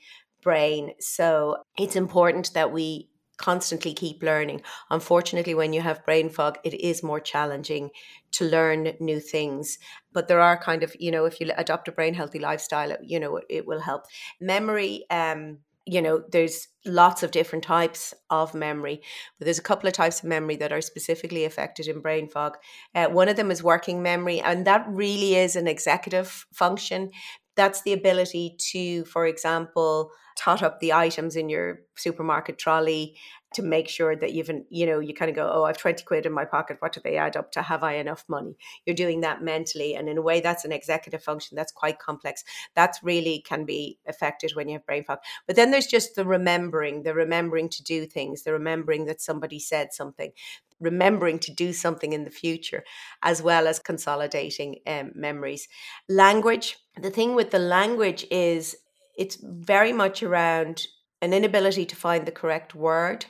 brain. 0.47 0.93
So 1.01 1.57
it's 1.77 1.97
important 1.97 2.53
that 2.53 2.71
we 2.71 3.09
constantly 3.35 3.93
keep 3.93 4.23
learning. 4.23 4.61
Unfortunately, 4.89 5.53
when 5.53 5.73
you 5.73 5.81
have 5.81 6.05
brain 6.05 6.29
fog, 6.29 6.57
it 6.63 6.73
is 6.73 7.03
more 7.03 7.19
challenging 7.19 7.89
to 8.31 8.45
learn 8.45 8.93
new 9.01 9.19
things. 9.19 9.77
But 10.13 10.29
there 10.29 10.39
are 10.39 10.57
kind 10.57 10.83
of, 10.83 10.95
you 11.01 11.11
know, 11.11 11.25
if 11.25 11.41
you 11.41 11.51
adopt 11.57 11.89
a 11.89 11.91
brain 11.91 12.13
healthy 12.13 12.39
lifestyle, 12.39 12.95
you 13.03 13.19
know, 13.19 13.41
it, 13.49 13.67
will 13.67 13.81
help. 13.81 14.05
Memory, 14.39 15.03
um, 15.09 15.57
you 15.85 16.01
know, 16.01 16.23
there's 16.31 16.69
lots 16.85 17.23
of 17.23 17.31
different 17.31 17.65
types 17.65 18.13
of 18.29 18.53
memory, 18.53 19.01
but 19.37 19.45
there's 19.45 19.59
a 19.59 19.69
couple 19.69 19.87
of 19.87 19.93
types 19.93 20.19
of 20.19 20.29
memory 20.29 20.55
that 20.55 20.71
are 20.71 20.81
specifically 20.81 21.43
affected 21.43 21.87
in 21.89 21.99
brain 21.99 22.29
fog. 22.29 22.53
Uh, 22.95 23.07
one 23.07 23.27
of 23.27 23.35
them 23.35 23.51
is 23.51 23.61
working 23.61 24.01
memory, 24.01 24.39
and 24.39 24.65
that 24.65 24.85
really 24.87 25.35
is 25.35 25.57
an 25.57 25.67
executive 25.67 26.45
function. 26.53 27.11
That's 27.57 27.81
the 27.81 27.93
ability 27.93 28.55
to, 28.71 29.03
for 29.05 29.25
example, 29.25 30.11
tot 30.37 30.63
up 30.63 30.79
the 30.79 30.93
items 30.93 31.35
in 31.35 31.49
your 31.49 31.81
supermarket 31.97 32.57
trolley 32.59 33.17
to 33.57 33.63
make 33.63 33.89
sure 33.89 34.15
that 34.15 34.33
you've, 34.33 34.51
you 34.69 34.85
know, 34.85 34.99
you 34.99 35.15
kind 35.15 35.29
of 35.29 35.35
go, 35.35 35.51
oh, 35.51 35.63
I've 35.63 35.77
20 35.77 36.03
quid 36.03 36.27
in 36.27 36.31
my 36.31 36.45
pocket. 36.45 36.77
What 36.79 36.93
do 36.93 37.01
they 37.03 37.17
add 37.17 37.35
up 37.35 37.51
to? 37.53 37.63
Have 37.63 37.83
I 37.83 37.93
enough 37.93 38.23
money? 38.27 38.55
You're 38.85 38.95
doing 38.95 39.21
that 39.21 39.41
mentally. 39.41 39.95
And 39.95 40.07
in 40.07 40.19
a 40.19 40.21
way, 40.21 40.41
that's 40.41 40.63
an 40.63 40.71
executive 40.71 41.23
function 41.23 41.55
that's 41.55 41.71
quite 41.71 41.97
complex. 41.97 42.43
That's 42.75 43.03
really 43.03 43.43
can 43.47 43.65
be 43.65 43.97
affected 44.07 44.51
when 44.53 44.69
you 44.69 44.73
have 44.73 44.85
brain 44.85 45.03
fog. 45.03 45.19
But 45.47 45.55
then 45.55 45.71
there's 45.71 45.87
just 45.87 46.13
the 46.13 46.23
remembering, 46.23 47.01
the 47.01 47.15
remembering 47.15 47.67
to 47.69 47.83
do 47.83 48.05
things, 48.05 48.43
the 48.43 48.53
remembering 48.53 49.05
that 49.05 49.21
somebody 49.21 49.57
said 49.57 49.91
something, 49.91 50.31
remembering 50.79 51.39
to 51.39 51.51
do 51.51 51.73
something 51.73 52.13
in 52.13 52.25
the 52.25 52.29
future, 52.29 52.83
as 53.23 53.41
well 53.41 53.67
as 53.67 53.79
consolidating 53.79 54.75
um, 54.85 55.13
memories. 55.15 55.67
Language, 56.07 56.77
the 57.01 57.09
thing 57.09 57.33
with 57.33 57.49
the 57.49 57.59
language 57.59 58.23
is 58.29 58.75
it's 59.17 59.39
very 59.41 59.91
much 59.91 60.21
around 60.21 60.85
an 61.21 61.33
inability 61.33 61.85
to 61.85 61.95
find 61.95 62.25
the 62.25 62.31
correct 62.31 62.75
word 62.75 63.25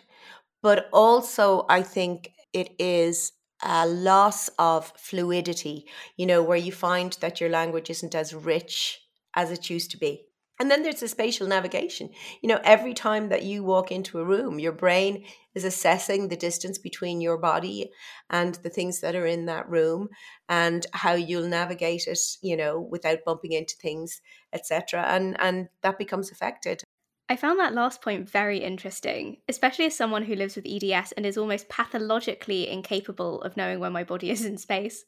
but 0.62 0.90
also 0.92 1.66
I 1.70 1.82
think 1.84 2.32
it 2.54 2.76
is 2.80 3.34
a 3.64 3.88
loss 3.88 4.50
of 4.60 4.94
fluidity, 4.98 5.86
you 6.16 6.26
know, 6.26 6.44
where 6.44 6.58
you 6.58 6.72
find 6.72 7.14
that 7.22 7.42
your 7.42 7.50
language 7.50 7.90
isn't 7.90 8.16
as 8.16 8.34
rich 8.34 9.00
as 9.36 9.52
it 9.52 9.70
used 9.70 9.92
to 9.92 9.98
be. 9.98 10.28
And 10.60 10.72
then 10.72 10.82
there's 10.82 11.02
the 11.02 11.08
spatial 11.08 11.48
navigation. 11.48 12.10
You 12.42 12.50
know, 12.50 12.60
every 12.64 12.96
time 12.96 13.30
that 13.30 13.44
you 13.44 13.64
walk 13.64 13.92
into 13.92 14.18
a 14.18 14.26
room, 14.26 14.58
your 14.60 14.72
brain 14.72 15.24
is 15.54 15.64
assessing 15.64 16.28
the 16.28 16.36
distance 16.36 16.80
between 16.80 17.22
your 17.22 17.38
body 17.38 17.92
and 18.32 18.56
the 18.56 18.70
things 18.70 19.00
that 19.02 19.16
are 19.16 19.28
in 19.28 19.46
that 19.46 19.70
room 19.70 20.10
and 20.50 20.86
how 20.94 21.14
you'll 21.14 21.48
navigate 21.48 22.08
it, 22.08 22.20
you 22.42 22.58
know, 22.58 22.80
without 22.80 23.20
bumping 23.24 23.52
into 23.52 23.76
things, 23.76 24.20
etc. 24.52 25.04
And 25.08 25.40
and 25.40 25.70
that 25.84 26.00
becomes 26.00 26.32
affected. 26.32 26.82
I 27.30 27.36
found 27.36 27.60
that 27.60 27.74
last 27.74 28.02
point 28.02 28.30
very 28.30 28.60
interesting, 28.60 29.38
especially 29.50 29.86
as 29.86 29.96
someone 29.96 30.24
who 30.24 30.36
lives 30.36 30.56
with 30.56 30.66
EDS 30.66 31.12
and 31.12 31.26
is 31.26 31.38
almost 31.38 31.68
pathologically 31.68 32.70
incapable 32.70 33.42
of 33.42 33.58
knowing 33.58 33.80
where 33.80 33.90
my 33.90 34.06
body 34.06 34.32
is 34.32 34.46
in 34.46 34.58
space. 34.58 35.04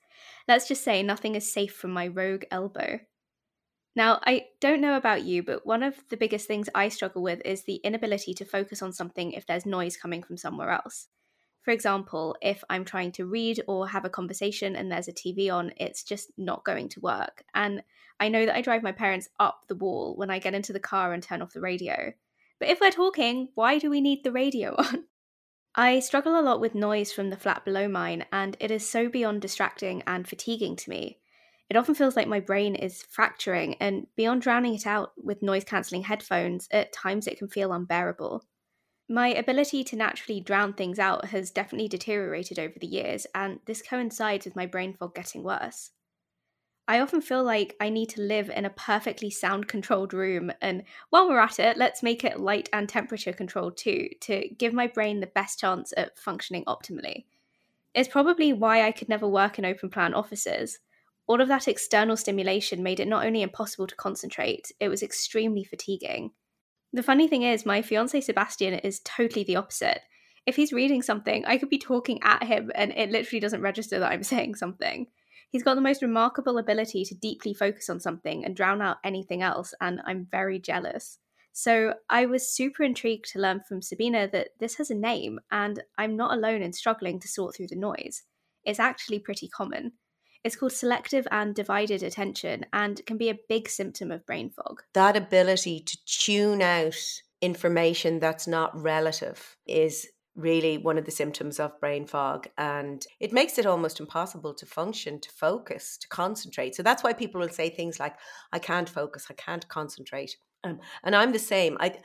Let's 0.47 0.67
just 0.67 0.83
say 0.83 1.01
nothing 1.01 1.35
is 1.35 1.53
safe 1.53 1.73
from 1.73 1.91
my 1.91 2.07
rogue 2.07 2.43
elbow. 2.51 2.99
Now, 3.95 4.19
I 4.25 4.47
don't 4.59 4.81
know 4.81 4.97
about 4.97 5.23
you, 5.23 5.43
but 5.43 5.65
one 5.65 5.81
of 5.81 5.95
the 6.09 6.17
biggest 6.17 6.47
things 6.47 6.69
I 6.75 6.89
struggle 6.89 7.21
with 7.21 7.41
is 7.45 7.63
the 7.63 7.75
inability 7.75 8.33
to 8.35 8.45
focus 8.45 8.81
on 8.81 8.93
something 8.93 9.31
if 9.31 9.45
there's 9.45 9.65
noise 9.65 9.97
coming 9.97 10.21
from 10.21 10.37
somewhere 10.37 10.71
else. 10.71 11.07
For 11.69 11.73
example, 11.73 12.35
if 12.41 12.63
I'm 12.67 12.83
trying 12.83 13.11
to 13.11 13.27
read 13.27 13.61
or 13.67 13.87
have 13.87 14.03
a 14.03 14.09
conversation 14.09 14.75
and 14.75 14.91
there's 14.91 15.07
a 15.07 15.13
TV 15.13 15.53
on, 15.53 15.71
it's 15.77 16.01
just 16.01 16.31
not 16.35 16.65
going 16.65 16.89
to 16.89 16.99
work. 16.99 17.43
And 17.53 17.83
I 18.19 18.27
know 18.27 18.47
that 18.47 18.55
I 18.55 18.61
drive 18.61 18.81
my 18.81 18.91
parents 18.91 19.29
up 19.39 19.65
the 19.67 19.75
wall 19.75 20.15
when 20.15 20.31
I 20.31 20.39
get 20.39 20.55
into 20.55 20.73
the 20.73 20.79
car 20.79 21.13
and 21.13 21.21
turn 21.21 21.43
off 21.43 21.53
the 21.53 21.61
radio. 21.61 22.11
But 22.57 22.69
if 22.69 22.81
we're 22.81 22.89
talking, 22.89 23.49
why 23.53 23.77
do 23.77 23.91
we 23.91 24.01
need 24.01 24.23
the 24.23 24.31
radio 24.31 24.73
on? 24.79 25.03
I 25.75 25.99
struggle 25.99 26.39
a 26.39 26.41
lot 26.41 26.59
with 26.59 26.73
noise 26.73 27.11
from 27.11 27.29
the 27.29 27.37
flat 27.37 27.63
below 27.65 27.87
mine, 27.87 28.25
and 28.31 28.57
it 28.59 28.71
is 28.71 28.89
so 28.89 29.07
beyond 29.07 29.43
distracting 29.43 30.01
and 30.07 30.27
fatiguing 30.27 30.75
to 30.77 30.89
me. 30.89 31.19
It 31.69 31.77
often 31.77 31.93
feels 31.93 32.15
like 32.15 32.27
my 32.27 32.39
brain 32.39 32.73
is 32.73 33.03
fracturing, 33.03 33.75
and 33.75 34.07
beyond 34.15 34.41
drowning 34.41 34.73
it 34.73 34.87
out 34.87 35.11
with 35.23 35.43
noise 35.43 35.65
cancelling 35.65 36.01
headphones, 36.01 36.67
at 36.71 36.91
times 36.93 37.27
it 37.27 37.37
can 37.37 37.47
feel 37.47 37.73
unbearable. 37.73 38.43
My 39.11 39.29
ability 39.29 39.83
to 39.85 39.95
naturally 39.95 40.39
drown 40.39 40.73
things 40.73 40.99
out 40.99 41.25
has 41.25 41.49
definitely 41.49 41.87
deteriorated 41.87 42.59
over 42.59 42.77
the 42.77 42.85
years, 42.85 43.25
and 43.33 43.59
this 43.65 43.81
coincides 43.81 44.45
with 44.45 44.55
my 44.55 44.67
brain 44.67 44.93
fog 44.93 45.15
getting 45.15 45.41
worse. 45.41 45.89
I 46.87 46.99
often 46.99 47.21
feel 47.21 47.43
like 47.43 47.75
I 47.81 47.89
need 47.89 48.09
to 48.09 48.21
live 48.21 48.51
in 48.51 48.65
a 48.65 48.69
perfectly 48.69 49.31
sound 49.31 49.67
controlled 49.67 50.13
room. 50.13 50.51
And 50.61 50.83
while 51.09 51.27
we're 51.27 51.39
at 51.39 51.59
it, 51.59 51.75
let's 51.75 52.03
make 52.03 52.23
it 52.23 52.39
light 52.39 52.69
and 52.71 52.87
temperature 52.87 53.33
controlled 53.33 53.77
too, 53.77 54.09
to 54.21 54.47
give 54.57 54.73
my 54.73 54.85
brain 54.85 55.19
the 55.19 55.27
best 55.27 55.59
chance 55.59 55.91
at 55.97 56.19
functioning 56.19 56.63
optimally. 56.65 57.25
It's 57.95 58.09
probably 58.09 58.53
why 58.53 58.83
I 58.83 58.91
could 58.91 59.09
never 59.09 59.27
work 59.27 59.57
in 59.57 59.65
open 59.65 59.89
plan 59.89 60.13
offices. 60.13 60.79
All 61.25 61.41
of 61.41 61.47
that 61.47 61.67
external 61.67 62.15
stimulation 62.15 62.83
made 62.83 62.99
it 62.99 63.07
not 63.07 63.25
only 63.25 63.41
impossible 63.41 63.87
to 63.87 63.95
concentrate, 63.95 64.71
it 64.79 64.89
was 64.89 65.01
extremely 65.01 65.63
fatiguing. 65.63 66.31
The 66.91 67.03
funny 67.03 67.27
thing 67.27 67.43
is, 67.43 67.65
my 67.65 67.81
fiance 67.81 68.21
Sebastian 68.21 68.73
is 68.75 69.01
totally 69.01 69.43
the 69.43 69.55
opposite. 69.55 70.01
If 70.45 70.55
he's 70.55 70.73
reading 70.73 71.01
something, 71.01 71.45
I 71.45 71.57
could 71.57 71.69
be 71.69 71.77
talking 71.77 72.19
at 72.23 72.43
him 72.43 72.71
and 72.73 72.91
it 72.95 73.11
literally 73.11 73.39
doesn't 73.39 73.61
register 73.61 73.99
that 73.99 74.11
I'm 74.11 74.23
saying 74.33 74.55
something. 74.55 75.07
He's 75.51 75.63
got 75.63 75.75
the 75.75 75.81
most 75.81 76.01
remarkable 76.01 76.57
ability 76.57 77.05
to 77.05 77.15
deeply 77.15 77.53
focus 77.53 77.89
on 77.89 77.99
something 77.99 78.45
and 78.45 78.55
drown 78.55 78.81
out 78.81 78.97
anything 79.03 79.41
else, 79.41 79.73
and 79.81 79.99
I'm 80.05 80.27
very 80.29 80.59
jealous. 80.59 81.17
So 81.53 81.95
I 82.09 82.27
was 82.27 82.53
super 82.53 82.83
intrigued 82.83 83.25
to 83.31 83.39
learn 83.39 83.61
from 83.67 83.81
Sabina 83.81 84.29
that 84.31 84.49
this 84.59 84.75
has 84.75 84.91
a 84.91 84.95
name, 84.95 85.39
and 85.51 85.81
I'm 85.97 86.15
not 86.15 86.37
alone 86.37 86.61
in 86.61 86.71
struggling 86.71 87.19
to 87.19 87.27
sort 87.27 87.55
through 87.55 87.67
the 87.67 87.75
noise. 87.75 88.23
It's 88.63 88.79
actually 88.79 89.19
pretty 89.19 89.47
common. 89.47 89.93
It's 90.43 90.55
called 90.55 90.71
selective 90.71 91.27
and 91.31 91.53
divided 91.53 92.01
attention 92.01 92.65
and 92.71 93.05
can 93.05 93.17
be 93.17 93.29
a 93.29 93.37
big 93.49 93.67
symptom 93.67 94.11
of 94.11 94.25
brain 94.25 94.49
fog. 94.49 94.83
That 94.93 95.17
ability 95.17 95.81
to 95.81 95.97
tune 96.05 96.61
out 96.61 96.95
information 97.41 98.19
that's 98.19 98.47
not 98.47 98.79
relative 98.79 99.57
is 99.65 100.07
really 100.35 100.77
one 100.77 100.97
of 100.97 101.05
the 101.05 101.11
symptoms 101.11 101.59
of 101.59 101.79
brain 101.79 102.05
fog 102.05 102.47
and 102.57 103.05
it 103.19 103.33
makes 103.33 103.57
it 103.57 103.65
almost 103.65 103.99
impossible 103.99 104.53
to 104.53 104.65
function 104.65 105.19
to 105.19 105.29
focus 105.31 105.97
to 105.97 106.07
concentrate. 106.07 106.75
So 106.75 106.83
that's 106.83 107.03
why 107.03 107.13
people 107.13 107.41
will 107.41 107.49
say 107.49 107.69
things 107.69 107.99
like 107.99 108.15
i 108.53 108.59
can't 108.59 108.87
focus 108.87 109.27
i 109.29 109.33
can't 109.33 109.67
concentrate. 109.67 110.37
Um, 110.63 110.79
and 111.03 111.15
i'm 111.15 111.33
the 111.33 111.39
same. 111.39 111.77
I 111.79 111.95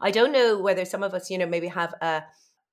i 0.00 0.10
don't 0.10 0.32
know 0.32 0.58
whether 0.58 0.84
some 0.84 1.02
of 1.02 1.12
us 1.12 1.30
you 1.30 1.38
know 1.38 1.46
maybe 1.46 1.68
have 1.68 1.94
a 2.00 2.22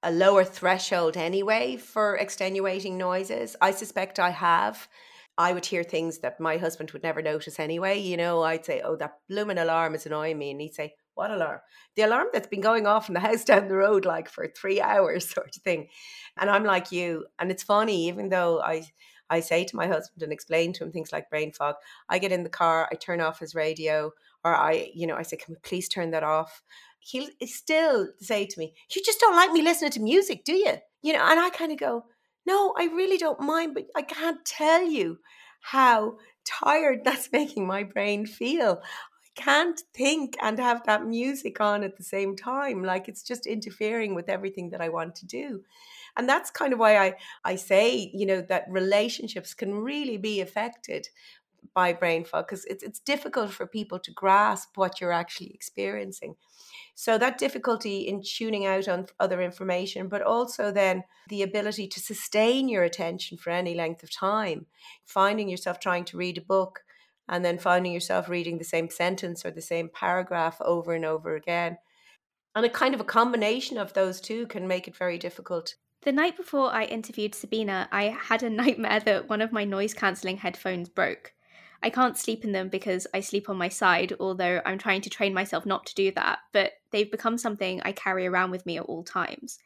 a 0.04 0.12
lower 0.12 0.44
threshold 0.44 1.18
anyway 1.18 1.76
for 1.76 2.16
extenuating 2.18 2.98
noises 2.98 3.56
i 3.62 3.72
suspect 3.72 4.20
i 4.20 4.30
have 4.30 4.88
I 5.36 5.52
would 5.52 5.66
hear 5.66 5.84
things 5.84 6.20
that 6.20 6.40
my 6.40 6.58
husband 6.58 6.92
would 6.92 7.02
never 7.02 7.20
notice 7.20 7.60
anyway. 7.60 7.98
You 7.98 8.18
know, 8.18 8.44
I'd 8.44 8.66
say, 8.66 8.82
"Oh, 8.82 8.96
that 8.98 9.18
blooming 9.28 9.58
alarm 9.58 9.96
is 9.96 10.06
annoying 10.06 10.38
me," 10.38 10.52
and 10.52 10.62
he'd 10.62 10.76
say, 10.76 10.94
what 11.16 11.32
alarm? 11.32 11.60
The 11.96 12.04
alarm 12.04 12.28
that's 12.34 12.48
been 12.48 12.62
going 12.62 12.88
off 12.88 13.08
in 13.08 13.14
the 13.14 13.20
house 13.28 13.44
down 13.44 13.68
the 13.68 13.76
road 13.76 14.06
like 14.06 14.30
for 14.30 14.48
three 14.48 14.82
hours, 14.82 15.30
sort 15.34 15.56
of 15.56 15.62
thing. 15.62 15.88
And 16.38 16.50
I'm 16.50 16.64
like 16.64 16.92
you. 16.92 17.26
And 17.40 17.52
it's 17.52 17.64
funny, 17.64 18.08
even 18.08 18.30
though 18.30 18.62
I 18.62 18.86
I 19.30 19.40
say 19.40 19.64
to 19.64 19.76
my 19.76 19.88
husband 19.88 20.22
and 20.22 20.34
explain 20.34 20.74
to 20.74 20.84
him 20.84 20.92
things 20.92 21.12
like 21.12 21.30
brain 21.30 21.52
fog, 21.52 21.76
I 22.10 22.20
get 22.20 22.32
in 22.32 22.44
the 22.44 22.50
car, 22.50 22.88
I 22.92 22.96
turn 22.96 23.22
off 23.22 23.40
his 23.40 23.56
radio, 23.56 24.12
or 24.44 24.54
I, 24.54 24.92
you 24.94 25.08
know, 25.08 25.16
I 25.16 25.24
say, 25.24 25.38
Can 25.38 25.54
we 25.54 25.60
please 25.64 25.88
turn 25.90 26.12
that 26.12 26.24
off? 26.24 26.62
He'll 27.06 27.30
still 27.46 28.10
say 28.20 28.46
to 28.46 28.60
me, 28.60 28.74
You 28.94 29.02
just 29.04 29.20
don't 29.20 29.36
like 29.36 29.52
me 29.52 29.62
listening 29.62 29.92
to 29.92 30.00
music, 30.00 30.44
do 30.46 30.54
you? 30.54 30.76
You 31.02 31.14
know, 31.14 31.24
and 31.24 31.40
I 31.40 31.50
kind 31.50 31.72
of 31.72 31.78
go, 31.78 32.06
No, 32.46 32.74
I 32.78 32.86
really 32.86 33.18
don't 33.18 33.40
mind, 33.40 33.74
but 33.74 33.86
I 33.96 34.02
can't 34.02 34.44
tell 34.46 34.84
you 34.84 35.20
how 35.62 36.18
tired 36.46 37.02
that's 37.06 37.32
making 37.32 37.68
my 37.68 37.84
brain 37.84 38.26
feel 38.26 38.82
I 38.84 39.42
can't 39.42 39.82
think 39.96 40.36
and 40.42 40.60
have 40.60 40.84
that 40.86 41.06
music 41.06 41.60
on 41.60 41.84
at 41.84 41.98
the 41.98 42.04
same 42.04 42.36
time. 42.36 42.84
Like 42.84 43.08
it's 43.08 43.24
just 43.24 43.48
interfering 43.48 44.14
with 44.16 44.30
everything 44.30 44.70
that 44.72 44.82
I 44.82 44.90
want 44.90 45.16
to 45.16 45.26
do. 45.26 45.64
And 46.16 46.30
that's 46.30 46.52
kind 46.52 46.74
of 46.74 46.80
why 46.80 46.98
I, 46.98 47.16
I 47.44 47.56
say, 47.56 48.12
you 48.14 48.26
know, 48.26 48.42
that 48.42 48.66
relationships 48.70 49.54
can 49.54 49.74
really 49.74 50.18
be 50.18 50.42
affected 50.42 51.08
by 51.74 51.94
brain 51.94 52.26
fog 52.26 52.48
because 52.48 52.66
it's, 52.66 52.84
it's 52.84 53.00
difficult 53.00 53.52
for 53.52 53.66
people 53.66 54.00
to 54.00 54.12
grasp 54.12 54.70
what 54.76 55.00
you're 55.00 55.12
actually 55.12 55.52
experiencing. 55.54 56.36
So 56.96 57.18
that 57.18 57.38
difficulty 57.38 58.08
in 58.08 58.22
tuning 58.22 58.66
out 58.66 58.88
on 58.88 59.08
other 59.20 59.42
information, 59.42 60.08
but 60.08 60.22
also 60.22 60.72
then 60.72 61.04
the 61.30 61.42
ability 61.42 61.88
to 61.88 62.00
sustain 62.00 62.70
your 62.70 62.84
attention 62.84 63.38
for 63.38 63.50
any 63.50 63.74
length 63.74 64.04
of 64.04 64.12
time, 64.12 64.68
finding 65.06 65.50
yourself 65.50 65.80
trying 65.80 66.06
to 66.06 66.18
read 66.18 66.38
a 66.38 66.42
book 66.42 66.82
and 67.28 67.44
then 67.44 67.58
finding 67.58 67.94
yourself 67.94 68.30
reading 68.30 68.58
the 68.58 68.64
same 68.64 68.90
sentence 68.90 69.46
or 69.46 69.52
the 69.52 69.62
same 69.62 69.90
paragraph 69.90 70.58
over 70.62 70.94
and 70.94 71.06
over 71.06 71.36
again. 71.36 71.78
And 72.56 72.66
a 72.66 72.70
kind 72.70 72.94
of 72.94 73.02
a 73.02 73.06
combination 73.06 73.78
of 73.78 73.94
those 73.94 74.22
two 74.22 74.46
can 74.48 74.68
make 74.68 74.88
it 74.88 74.96
very 74.96 75.18
difficult. 75.18 75.76
The 76.04 76.12
night 76.12 76.36
before 76.36 76.70
I 76.70 76.84
interviewed 76.84 77.34
Sabina, 77.34 77.88
I 77.92 78.06
had 78.10 78.44
a 78.44 78.50
nightmare 78.62 79.00
that 79.00 79.30
one 79.30 79.42
of 79.42 79.52
my 79.52 79.64
noise 79.64 79.94
cancelling 79.94 80.38
headphones 80.38 80.90
broke. 80.90 81.33
I 81.84 81.90
can't 81.90 82.18
sleep 82.18 82.46
in 82.46 82.54
them 82.54 82.70
because 82.70 83.06
I 83.14 83.20
sleep 83.20 83.50
on 83.50 83.58
my 83.58 83.68
side, 83.68 84.14
although 84.18 84.62
I'm 84.66 84.78
trying 84.78 85.02
to 85.02 85.10
train 85.10 85.34
myself 85.34 85.66
not 85.66 85.86
to 85.88 85.96
do 85.96 86.12
that, 86.12 86.40
but 86.54 86.72
they've 86.92 87.12
become 87.12 87.38
something 87.38 87.82
I 87.84 87.92
carry 87.92 88.26
around 88.26 88.52
with 88.52 88.66
me 88.66 88.78
at 88.78 88.86
all 88.86 89.04
times. 89.04 89.60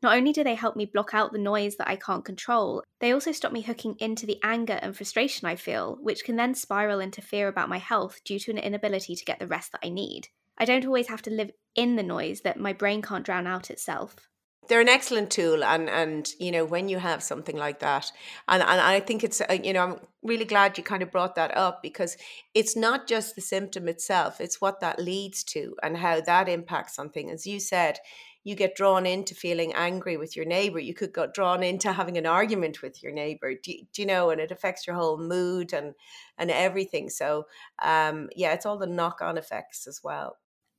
Not 0.00 0.16
only 0.16 0.32
do 0.32 0.44
they 0.44 0.54
help 0.54 0.76
me 0.76 0.84
block 0.84 1.12
out 1.12 1.32
the 1.32 1.38
noise 1.38 1.76
that 1.76 1.88
I 1.88 1.96
can't 1.96 2.24
control, 2.24 2.84
they 3.00 3.12
also 3.12 3.32
stop 3.32 3.50
me 3.50 3.62
hooking 3.62 3.96
into 3.98 4.26
the 4.26 4.38
anger 4.44 4.78
and 4.80 4.96
frustration 4.96 5.48
I 5.48 5.56
feel, 5.56 5.98
which 6.00 6.22
can 6.22 6.36
then 6.36 6.54
spiral 6.54 7.00
into 7.00 7.20
fear 7.20 7.48
about 7.48 7.68
my 7.68 7.78
health 7.78 8.20
due 8.24 8.38
to 8.38 8.52
an 8.52 8.58
inability 8.58 9.16
to 9.16 9.24
get 9.24 9.40
the 9.40 9.48
rest 9.48 9.72
that 9.72 9.80
I 9.82 9.88
need. 9.88 10.28
I 10.56 10.66
don't 10.66 10.86
always 10.86 11.08
have 11.08 11.22
to 11.22 11.30
live 11.30 11.50
in 11.74 11.96
the 11.96 12.02
noise 12.04 12.42
that 12.42 12.60
my 12.60 12.72
brain 12.72 13.02
can't 13.02 13.24
drown 13.24 13.46
out 13.48 13.70
itself. 13.70 14.28
They're 14.68 14.80
an 14.80 14.88
excellent 14.88 15.30
tool, 15.30 15.62
and 15.64 15.88
and 15.88 16.28
you 16.40 16.50
know 16.50 16.64
when 16.64 16.88
you 16.88 16.98
have 16.98 17.22
something 17.22 17.56
like 17.56 17.78
that, 17.80 18.10
and 18.48 18.62
and 18.62 18.80
I 18.80 19.00
think 19.00 19.22
it's 19.22 19.40
uh, 19.40 19.58
you 19.62 19.72
know 19.72 19.82
I'm 19.82 20.00
really 20.22 20.44
glad 20.44 20.76
you 20.76 20.84
kind 20.84 21.02
of 21.02 21.12
brought 21.12 21.36
that 21.36 21.56
up 21.56 21.82
because 21.82 22.16
it's 22.54 22.74
not 22.76 23.06
just 23.06 23.34
the 23.34 23.40
symptom 23.40 23.88
itself; 23.88 24.40
it's 24.40 24.60
what 24.60 24.80
that 24.80 24.98
leads 24.98 25.44
to 25.44 25.76
and 25.82 25.96
how 25.96 26.20
that 26.20 26.48
impacts 26.48 26.98
on 26.98 27.10
things. 27.10 27.32
As 27.32 27.46
you 27.46 27.60
said, 27.60 27.98
you 28.44 28.54
get 28.54 28.76
drawn 28.76 29.06
into 29.06 29.34
feeling 29.34 29.72
angry 29.74 30.16
with 30.16 30.36
your 30.36 30.44
neighbor. 30.46 30.78
You 30.78 30.94
could 30.94 31.12
get 31.14 31.34
drawn 31.34 31.62
into 31.62 31.92
having 31.92 32.16
an 32.18 32.26
argument 32.26 32.82
with 32.82 33.02
your 33.02 33.12
neighbor. 33.12 33.54
Do, 33.54 33.72
do 33.92 34.02
you 34.02 34.06
know? 34.06 34.30
And 34.30 34.40
it 34.40 34.50
affects 34.50 34.86
your 34.86 34.96
whole 34.96 35.18
mood 35.18 35.72
and 35.72 35.94
and 36.38 36.50
everything. 36.50 37.08
So 37.10 37.46
um, 37.80 38.30
yeah, 38.36 38.52
it's 38.52 38.66
all 38.66 38.78
the 38.78 38.86
knock 38.86 39.20
on 39.22 39.38
effects 39.38 39.86
as 39.86 40.00
well. 40.02 40.38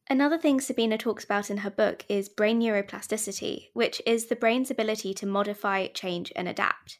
Another 0.10 0.38
thing 0.38 0.62
Sabina 0.62 0.98
talks 0.98 1.26
about 1.26 1.50
in 1.50 1.58
her 1.58 1.70
book 1.70 2.06
is 2.08 2.30
brain 2.30 2.62
neuroplasticity, 2.62 3.67
which 3.74 4.02
is 4.06 4.28
the 4.28 4.38
brain's 4.38 4.72
ability 4.72 5.13
to 5.15 5.26
modify, 5.26 5.88
change, 5.88 6.32
and 6.36 6.48
adapt. 6.48 7.00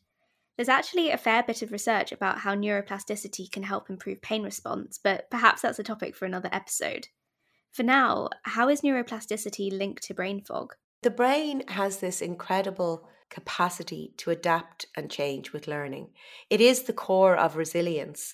There's 0.58 0.67
actually 0.67 1.12
a 1.12 1.17
fair 1.17 1.41
bit 1.43 1.62
of 1.62 1.72
research 1.72 2.12
about 2.12 2.39
how 2.39 2.54
neuroplasticity 2.54 3.50
can 3.50 3.63
help 3.63 3.89
improve 3.89 4.22
pain 4.22 4.43
response, 4.43 5.00
but 5.02 5.30
perhaps 5.30 5.62
that's 5.62 5.80
a 5.80 5.84
topic 5.84 6.15
for 6.15 6.26
another 6.26 6.50
episode. 6.52 7.08
For 7.72 7.84
now, 7.84 8.30
how 8.43 8.67
is 8.67 8.82
neuroplasticity 8.82 9.72
linked 9.72 10.04
to 10.04 10.13
brain 10.13 10.41
fog? 10.41 10.74
The 11.04 11.12
brain 11.12 11.63
has 11.70 12.00
this 12.00 12.22
incredible 12.22 13.08
capacity 13.30 14.13
to 14.17 14.32
adapt 14.32 14.88
and 14.98 15.12
change 15.12 15.54
with 15.54 15.67
learning. 15.67 16.10
It 16.50 16.60
is 16.60 16.84
the 16.84 16.93
core 16.93 17.38
of 17.38 17.56
resilience. 17.56 18.34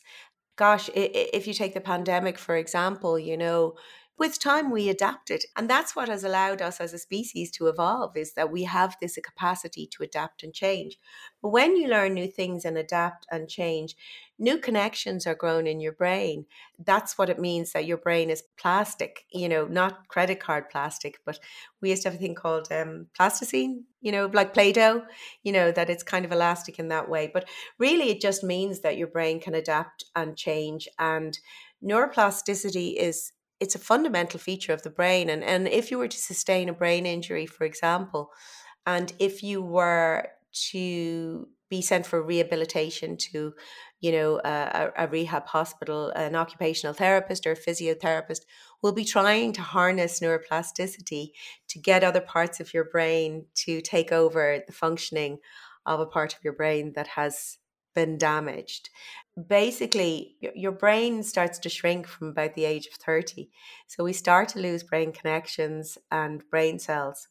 Gosh, 0.55 0.89
if 0.93 1.45
you 1.45 1.53
take 1.53 1.73
the 1.73 1.81
pandemic, 1.81 2.37
for 2.37 2.55
example, 2.55 3.19
you 3.19 3.35
know, 3.35 3.73
with 4.17 4.39
time 4.39 4.71
we 4.71 4.89
adapted. 4.89 5.43
And 5.55 5.69
that's 5.69 5.95
what 5.95 6.09
has 6.09 6.23
allowed 6.23 6.61
us 6.61 6.79
as 6.79 6.93
a 6.93 6.99
species 6.99 7.51
to 7.51 7.67
evolve 7.67 8.15
is 8.15 8.33
that 8.33 8.51
we 8.51 8.63
have 8.63 8.95
this 9.01 9.17
capacity 9.23 9.87
to 9.87 10.03
adapt 10.03 10.43
and 10.43 10.53
change. 10.53 10.99
But 11.41 11.49
when 11.49 11.75
you 11.75 11.87
learn 11.87 12.13
new 12.13 12.27
things 12.27 12.63
and 12.65 12.77
adapt 12.77 13.25
and 13.31 13.49
change 13.49 13.95
new 14.39 14.57
connections 14.57 15.27
are 15.27 15.35
grown 15.35 15.67
in 15.67 15.79
your 15.79 15.91
brain. 15.91 16.45
That's 16.83 17.17
what 17.17 17.29
it 17.29 17.39
means 17.39 17.71
that 17.71 17.85
your 17.85 17.97
brain 17.97 18.29
is 18.29 18.43
plastic 18.57 19.25
you 19.31 19.47
know 19.47 19.65
not 19.65 20.07
credit 20.07 20.39
card 20.39 20.69
plastic 20.69 21.19
but 21.25 21.39
we 21.81 21.89
used 21.89 22.03
to 22.03 22.09
have 22.09 22.15
a 22.17 22.21
thing 22.21 22.35
called 22.35 22.67
um, 22.71 23.07
plasticine 23.15 23.85
you 24.01 24.11
know 24.11 24.29
like 24.33 24.53
play-doh 24.53 25.03
you 25.43 25.51
know 25.51 25.71
that 25.71 25.89
it's 25.89 26.03
kind 26.03 26.25
of 26.25 26.31
elastic 26.31 26.79
in 26.79 26.87
that 26.89 27.09
way. 27.09 27.29
But 27.33 27.47
really 27.77 28.09
it 28.09 28.21
just 28.21 28.43
means 28.43 28.81
that 28.81 28.97
your 28.97 29.07
brain 29.07 29.39
can 29.39 29.53
adapt 29.55 30.03
and 30.15 30.35
change. 30.35 30.87
And 30.99 31.37
neuroplasticity 31.83 32.95
is 32.95 33.31
it's 33.63 33.75
a 33.75 33.79
fundamental 33.79 34.39
feature 34.39 34.73
of 34.73 34.83
the 34.83 34.89
brain. 34.89 35.29
And, 35.29 35.41
and 35.41 35.69
if 35.69 35.89
you 35.89 35.97
were 35.97 36.09
to 36.09 36.17
sustain 36.17 36.67
a 36.67 36.73
brain 36.73 37.05
injury, 37.05 37.45
for 37.45 37.63
example, 37.63 38.29
and 38.85 39.13
if 39.19 39.41
you 39.41 39.61
were 39.61 40.27
to 40.71 41.47
be 41.69 41.81
sent 41.81 42.05
for 42.05 42.21
rehabilitation 42.21 43.15
to, 43.15 43.53
you 44.01 44.11
know, 44.11 44.41
a, 44.43 44.91
a, 44.97 45.07
rehab 45.07 45.47
hospital, 45.47 46.09
an 46.09 46.35
occupational 46.35 46.93
therapist 46.93 47.47
or 47.47 47.53
a 47.53 47.55
physiotherapist 47.55 48.41
will 48.81 48.91
be 48.91 49.05
trying 49.05 49.53
to 49.53 49.61
harness 49.61 50.19
neuroplasticity 50.19 51.31
to 51.69 51.79
get 51.79 52.03
other 52.03 52.19
parts 52.19 52.59
of 52.59 52.73
your 52.73 52.83
brain 52.83 53.45
to 53.55 53.79
take 53.79 54.11
over 54.11 54.59
the 54.67 54.73
functioning 54.73 55.37
of 55.85 56.01
a 56.01 56.05
part 56.05 56.33
of 56.33 56.43
your 56.43 56.53
brain 56.53 56.91
that 56.95 57.07
has 57.07 57.57
been 57.93 58.17
damaged. 58.17 58.89
Basically 59.47 60.35
your 60.55 60.71
brain 60.71 61.23
starts 61.23 61.57
to 61.59 61.69
shrink 61.69 62.07
from 62.07 62.29
about 62.29 62.53
the 62.53 62.65
age 62.65 62.87
of 62.87 62.93
30 62.93 63.49
so 63.87 64.03
we 64.03 64.13
start 64.13 64.49
to 64.49 64.59
lose 64.59 64.83
brain 64.83 65.11
connections 65.11 65.97
and 66.11 66.43
brain 66.49 66.79
cells. 66.79 67.27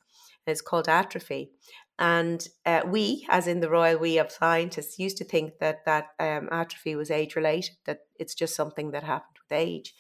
It's 0.47 0.61
called 0.61 0.89
atrophy. 0.89 1.53
And 1.99 2.47
uh, 2.67 2.83
we 2.85 3.27
as 3.29 3.47
in 3.47 3.61
the 3.61 3.71
royal 3.71 3.99
we 3.99 4.19
of 4.19 4.33
scientists 4.33 4.99
used 4.99 5.19
to 5.19 5.25
think 5.25 5.59
that 5.61 5.85
that 5.85 6.09
um, 6.19 6.49
atrophy 6.51 6.97
was 6.97 7.11
age 7.11 7.37
related 7.37 7.77
that 7.87 8.01
it's 8.19 8.35
just 8.35 8.57
something 8.57 8.91
that 8.91 9.05
happened 9.05 9.39
with 9.39 9.57
age. 9.57 9.95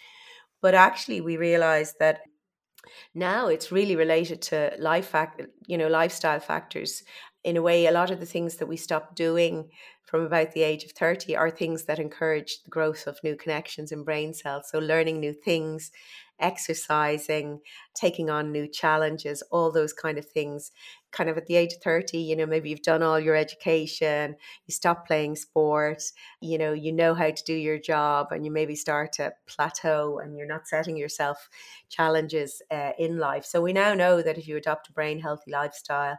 But 0.61 0.75
actually 0.75 1.21
we 1.21 1.37
realized 1.37 1.97
that 2.01 2.23
now 3.15 3.49
it's 3.49 3.73
really 3.73 3.97
related 3.97 4.43
to 4.43 4.75
life 4.79 5.07
fact 5.07 5.41
you 5.67 5.79
know 5.79 5.89
lifestyle 5.89 6.41
factors 6.41 7.03
in 7.45 7.57
a 7.57 7.63
way 7.63 7.87
a 7.87 7.91
lot 7.93 8.11
of 8.11 8.21
the 8.21 8.27
things 8.27 8.57
that 8.57 8.67
we 8.67 8.77
stop 8.77 9.15
doing 9.17 9.71
from 10.05 10.23
about 10.23 10.53
the 10.53 10.63
age 10.63 10.85
of 10.85 10.93
30 10.93 11.35
are 11.37 11.51
things 11.51 11.85
that 11.85 11.99
encourage 11.99 12.63
the 12.63 12.71
growth 12.71 13.07
of 13.07 13.19
new 13.25 13.37
connections 13.37 13.93
in 13.93 14.05
brain 14.05 14.35
cells. 14.35 14.69
So, 14.71 14.79
learning 14.79 15.21
new 15.21 15.33
things, 15.33 15.91
exercising, 16.39 17.61
taking 17.95 18.29
on 18.31 18.51
new 18.53 18.67
challenges, 18.69 19.43
all 19.51 19.71
those 19.71 19.93
kind 19.93 20.19
of 20.19 20.29
things. 20.29 20.73
Kind 21.13 21.29
of 21.29 21.37
at 21.37 21.47
the 21.47 21.57
age 21.57 21.75
of 21.75 21.83
30, 21.83 22.19
you 22.19 22.35
know, 22.35 22.47
maybe 22.47 22.71
you've 22.71 22.81
done 22.83 23.03
all 23.03 23.21
your 23.21 23.37
education, 23.37 24.35
you 24.67 24.73
stop 24.73 25.07
playing 25.07 25.37
sport, 25.37 26.03
you 26.41 26.57
know, 26.57 26.73
you 26.73 26.91
know 26.91 27.13
how 27.15 27.31
to 27.31 27.45
do 27.45 27.53
your 27.55 27.79
job, 27.79 28.29
and 28.33 28.47
you 28.47 28.51
maybe 28.51 28.75
start 28.75 29.13
to 29.15 29.33
plateau 29.47 30.19
and 30.19 30.37
you're 30.39 30.47
not 30.47 30.67
setting 30.67 30.97
yourself 30.97 31.51
challenges 31.91 32.63
uh, 32.71 32.93
in 32.99 33.19
life. 33.19 33.45
So, 33.45 33.61
we 33.61 33.73
now 33.75 33.93
know 33.95 34.23
that 34.23 34.39
if 34.39 34.49
you 34.49 34.57
adopt 34.57 34.89
a 34.89 34.93
brain 34.93 35.21
healthy 35.21 35.51
lifestyle, 35.51 36.17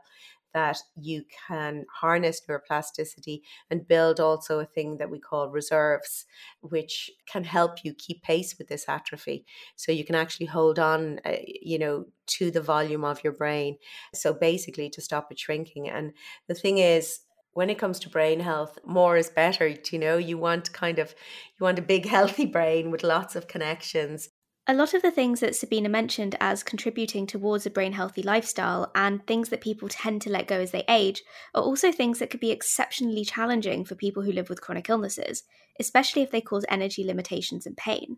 that 0.53 0.77
you 0.95 1.23
can 1.47 1.85
harness 1.91 2.41
neuroplasticity 2.47 3.41
and 3.69 3.87
build 3.87 4.19
also 4.19 4.59
a 4.59 4.65
thing 4.65 4.97
that 4.97 5.09
we 5.09 5.19
call 5.19 5.49
reserves, 5.49 6.25
which 6.61 7.11
can 7.25 7.43
help 7.43 7.83
you 7.83 7.93
keep 7.93 8.21
pace 8.23 8.57
with 8.57 8.67
this 8.67 8.87
atrophy. 8.87 9.45
So 9.75 9.91
you 9.91 10.05
can 10.05 10.15
actually 10.15 10.47
hold 10.47 10.79
on, 10.79 11.19
uh, 11.25 11.37
you 11.45 11.79
know, 11.79 12.05
to 12.25 12.51
the 12.51 12.61
volume 12.61 13.03
of 13.03 13.23
your 13.23 13.33
brain. 13.33 13.77
So 14.13 14.33
basically, 14.33 14.89
to 14.91 15.01
stop 15.01 15.31
it 15.31 15.39
shrinking. 15.39 15.89
And 15.89 16.13
the 16.47 16.55
thing 16.55 16.77
is, 16.77 17.21
when 17.53 17.69
it 17.69 17.77
comes 17.77 17.99
to 17.99 18.09
brain 18.09 18.39
health, 18.39 18.79
more 18.85 19.15
is 19.15 19.29
better. 19.29 19.67
You 19.67 19.99
know, 19.99 20.17
you 20.17 20.37
want 20.37 20.73
kind 20.73 20.99
of 20.99 21.13
you 21.57 21.63
want 21.63 21.79
a 21.79 21.83
big 21.83 22.05
healthy 22.17 22.45
brain 22.45 22.91
with 22.91 23.03
lots 23.03 23.35
of 23.35 23.47
connections 23.47 24.29
a 24.65 24.73
lot 24.73 24.93
of 24.93 25.01
the 25.01 25.11
things 25.11 25.41
that 25.41 25.55
Sabina 25.55 25.89
mentioned 25.89 26.37
as 26.39 26.63
contributing 26.63 27.27
towards 27.27 27.65
a 27.65 27.69
brain 27.69 27.91
healthy 27.91 28.23
lifestyle 28.23 28.91
and 28.95 29.25
things 29.27 29.49
that 29.49 29.59
people 29.59 29.89
tend 29.89 30.21
to 30.21 30.29
let 30.29 30.47
go 30.47 30.59
as 30.59 30.71
they 30.71 30.85
age 30.87 31.21
are 31.53 31.61
also 31.61 31.91
things 31.91 32.19
that 32.19 32.29
could 32.29 32.39
be 32.39 32.51
exceptionally 32.51 33.25
challenging 33.25 33.83
for 33.83 33.95
people 33.95 34.23
who 34.23 34.31
live 34.31 34.49
with 34.49 34.61
chronic 34.61 34.89
illnesses, 34.89 35.43
especially 35.79 36.21
if 36.21 36.31
they 36.31 36.39
cause 36.39 36.65
energy 36.69 37.03
limitations 37.03 37.65
and 37.65 37.75
pain. 37.75 38.17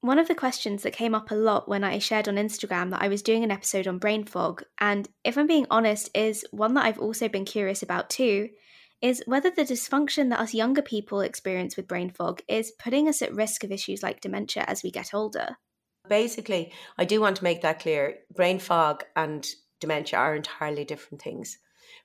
One 0.00 0.18
of 0.18 0.26
the 0.26 0.34
questions 0.34 0.82
that 0.82 0.94
came 0.94 1.14
up 1.14 1.30
a 1.30 1.36
lot 1.36 1.68
when 1.68 1.84
I 1.84 2.00
shared 2.00 2.26
on 2.26 2.34
Instagram 2.34 2.90
that 2.90 3.02
I 3.02 3.06
was 3.06 3.22
doing 3.22 3.44
an 3.44 3.52
episode 3.52 3.86
on 3.86 3.98
brain 3.98 4.24
fog, 4.24 4.64
and 4.80 5.08
if 5.22 5.38
I'm 5.38 5.46
being 5.46 5.66
honest, 5.70 6.10
is 6.12 6.44
one 6.50 6.74
that 6.74 6.84
I've 6.84 6.98
also 6.98 7.28
been 7.28 7.44
curious 7.44 7.84
about 7.84 8.10
too, 8.10 8.48
is 9.02 9.22
whether 9.26 9.50
the 9.50 9.64
dysfunction 9.64 10.30
that 10.30 10.38
us 10.38 10.54
younger 10.54 10.82
people 10.82 11.20
experience 11.20 11.76
with 11.76 11.88
brain 11.88 12.08
fog 12.08 12.40
is 12.48 12.72
putting 12.78 13.08
us 13.08 13.20
at 13.20 13.34
risk 13.34 13.64
of 13.64 13.72
issues 13.72 14.02
like 14.02 14.20
dementia 14.20 14.64
as 14.68 14.82
we 14.82 14.90
get 14.90 15.12
older. 15.12 15.56
Basically, 16.08 16.72
I 16.96 17.04
do 17.04 17.20
want 17.20 17.36
to 17.36 17.44
make 17.44 17.62
that 17.62 17.80
clear. 17.80 18.18
Brain 18.34 18.58
fog 18.58 19.04
and 19.16 19.46
dementia 19.80 20.18
are 20.18 20.34
entirely 20.34 20.84
different 20.84 21.20
things. 21.20 21.58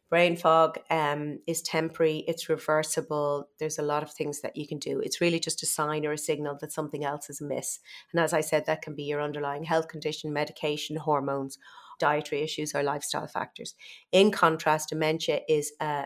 Brain 0.10 0.38
fog 0.38 0.80
um, 0.90 1.40
is 1.48 1.62
temporary, 1.62 2.24
it's 2.28 2.48
reversible. 2.48 3.50
There's 3.60 3.78
a 3.78 3.84
lot 3.84 4.04
of 4.04 4.12
things 4.12 4.40
that 4.42 4.56
you 4.56 4.66
can 4.66 4.80
do. 4.80 5.02
It's 5.04 5.20
really 5.20 5.40
just 5.40 5.64
a 5.64 5.66
sign 5.66 6.06
or 6.06 6.14
a 6.14 6.18
signal 6.18 6.58
that 6.62 6.72
something 6.72 7.04
else 7.04 7.30
is 7.30 7.42
amiss. 7.42 7.80
And 8.14 8.24
as 8.24 8.32
I 8.32 8.40
said, 8.40 8.66
that 8.66 8.82
can 8.82 8.96
be 8.96 9.04
your 9.04 9.22
underlying 9.22 9.66
health 9.66 9.90
condition, 9.90 10.32
medication, 10.32 10.96
hormones, 10.96 11.58
dietary 12.00 12.42
issues, 12.42 12.74
or 12.74 12.84
lifestyle 12.84 13.28
factors. 13.28 13.76
In 14.14 14.32
contrast, 14.32 14.90
dementia 14.90 15.42
is 15.50 15.74
a 15.82 16.06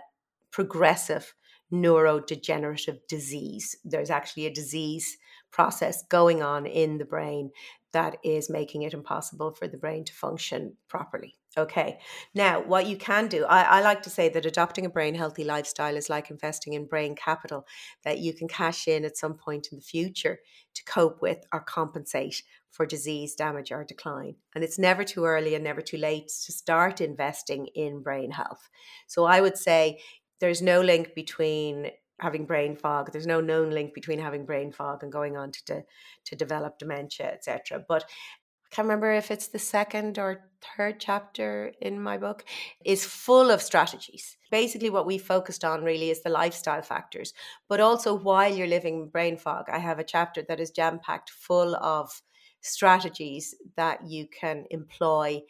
progressive 0.52 1.34
neurodegenerative 1.72 3.00
disease. 3.08 3.76
There's 3.84 4.10
actually 4.10 4.46
a 4.46 4.54
disease 4.54 5.18
process 5.52 6.04
going 6.10 6.42
on 6.42 6.66
in 6.66 6.98
the 6.98 7.06
brain 7.06 7.52
that 7.94 8.18
is 8.24 8.50
making 8.50 8.84
it 8.84 8.94
impossible 8.94 9.52
for 9.52 9.68
the 9.68 9.78
brain 9.78 10.06
to 10.06 10.14
function 10.14 10.78
properly. 10.88 11.36
Okay, 11.58 12.00
now 12.34 12.62
what 12.62 12.88
you 12.88 12.96
can 12.96 13.28
do, 13.28 13.44
I, 13.44 13.64
I, 13.64 13.82
like 13.82 14.02
to 14.04 14.10
say 14.10 14.30
that 14.30 14.46
adopting 14.46 14.86
a 14.86 14.90
brain 14.90 15.16
healthy 15.16 15.44
lifestyle 15.44 15.98
is 15.98 16.10
like 16.10 16.32
investing 16.32 16.72
in 16.72 16.88
brain 16.88 17.14
capital 17.14 17.66
that 18.06 18.20
you 18.20 18.34
can 18.34 18.48
cash 18.48 18.88
in 18.88 19.04
at 19.04 19.18
some 19.18 19.34
point 19.34 19.68
in 19.70 19.78
the 19.78 19.84
future 19.84 20.40
to 20.74 20.84
cope 20.86 21.22
with 21.22 21.40
or 21.52 21.60
compensate 21.60 22.42
for 22.70 22.86
disease, 22.86 23.36
damage, 23.36 23.70
or 23.70 23.84
decline. 23.84 24.36
And 24.56 24.64
it's 24.64 24.80
never 24.80 25.04
too 25.04 25.26
early 25.26 25.54
and 25.54 25.64
never 25.66 25.82
too 25.82 25.98
late 25.98 26.30
to 26.46 26.54
start 26.54 27.02
investing 27.02 27.68
in 27.76 28.02
brain 28.02 28.32
health. 28.32 28.70
So 29.08 29.26
I 29.26 29.42
would 29.42 29.58
say 29.58 30.00
there's 30.42 30.62
no 30.62 30.82
link 30.82 31.16
between 31.16 31.92
having 32.20 32.46
brain 32.46 32.76
fog. 32.76 33.12
There's 33.12 33.28
no 33.28 33.40
known 33.40 33.70
link 33.70 33.94
between 33.94 34.20
having 34.20 34.46
brain 34.46 34.72
fog 34.72 35.04
and 35.04 35.12
going 35.12 35.38
on 35.38 35.52
to 35.52 35.66
de- 35.66 35.84
to 36.26 36.36
develop 36.36 36.78
dementia, 36.78 37.28
etc. 37.28 37.84
But 37.88 38.04
I 38.04 38.76
can't 38.76 38.86
remember 38.86 39.12
if 39.14 39.32
it's 39.32 39.48
the 39.48 39.60
second 39.60 40.18
or 40.18 40.50
third 40.78 41.00
chapter 41.00 41.74
in 41.82 42.02
my 42.02 42.18
book 42.18 42.46
is 42.86 43.06
full 43.06 43.52
of 43.52 43.62
strategies. 43.62 44.38
Basically, 44.50 44.90
what 44.90 45.06
we 45.06 45.18
focused 45.18 45.64
on 45.64 45.84
really 45.84 46.10
is 46.10 46.22
the 46.22 46.30
lifestyle 46.30 46.82
factors, 46.82 47.34
but 47.70 47.80
also 47.80 48.14
while 48.14 48.54
you're 48.54 48.68
living 48.68 49.10
brain 49.10 49.38
fog, 49.38 49.66
I 49.72 49.80
have 49.80 50.00
a 50.00 50.04
chapter 50.04 50.44
that 50.48 50.60
is 50.60 50.72
jam 50.72 51.00
packed 51.00 51.30
full 51.30 51.76
of 51.76 52.22
strategies 52.62 53.56
that 53.76 54.06
you 54.08 54.28
can 54.28 54.66
employ 54.70 55.42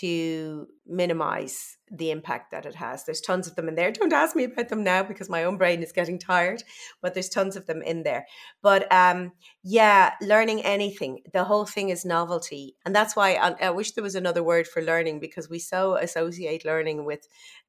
to 0.00 0.66
minimize 0.86 1.76
the 1.90 2.10
impact 2.10 2.50
that 2.50 2.66
it 2.66 2.74
has. 2.74 3.04
There's 3.04 3.20
tons 3.20 3.46
of 3.46 3.54
them 3.54 3.68
in 3.68 3.74
there. 3.74 3.92
Don't 3.92 4.12
ask 4.12 4.34
me 4.34 4.44
about 4.44 4.68
them 4.68 4.82
now 4.82 5.02
because 5.02 5.28
my 5.28 5.44
own 5.44 5.56
brain 5.56 5.82
is 5.82 5.92
getting 5.92 6.18
tired, 6.18 6.62
but 7.00 7.14
there's 7.14 7.28
tons 7.28 7.56
of 7.56 7.66
them 7.66 7.82
in 7.82 8.02
there. 8.02 8.26
But 8.62 8.90
um, 8.92 9.32
yeah, 9.62 10.14
learning 10.20 10.62
anything, 10.62 11.20
the 11.32 11.44
whole 11.44 11.66
thing 11.66 11.90
is 11.90 12.04
novelty. 12.04 12.76
And 12.84 12.94
that's 12.94 13.16
why 13.16 13.34
I, 13.34 13.66
I 13.66 13.70
wish 13.70 13.92
there 13.92 14.04
was 14.04 14.14
another 14.14 14.42
word 14.42 14.66
for 14.66 14.82
learning 14.82 15.20
because 15.20 15.48
we 15.48 15.58
so 15.58 15.96
associate 15.96 16.64
learning 16.64 17.04
with 17.04 17.26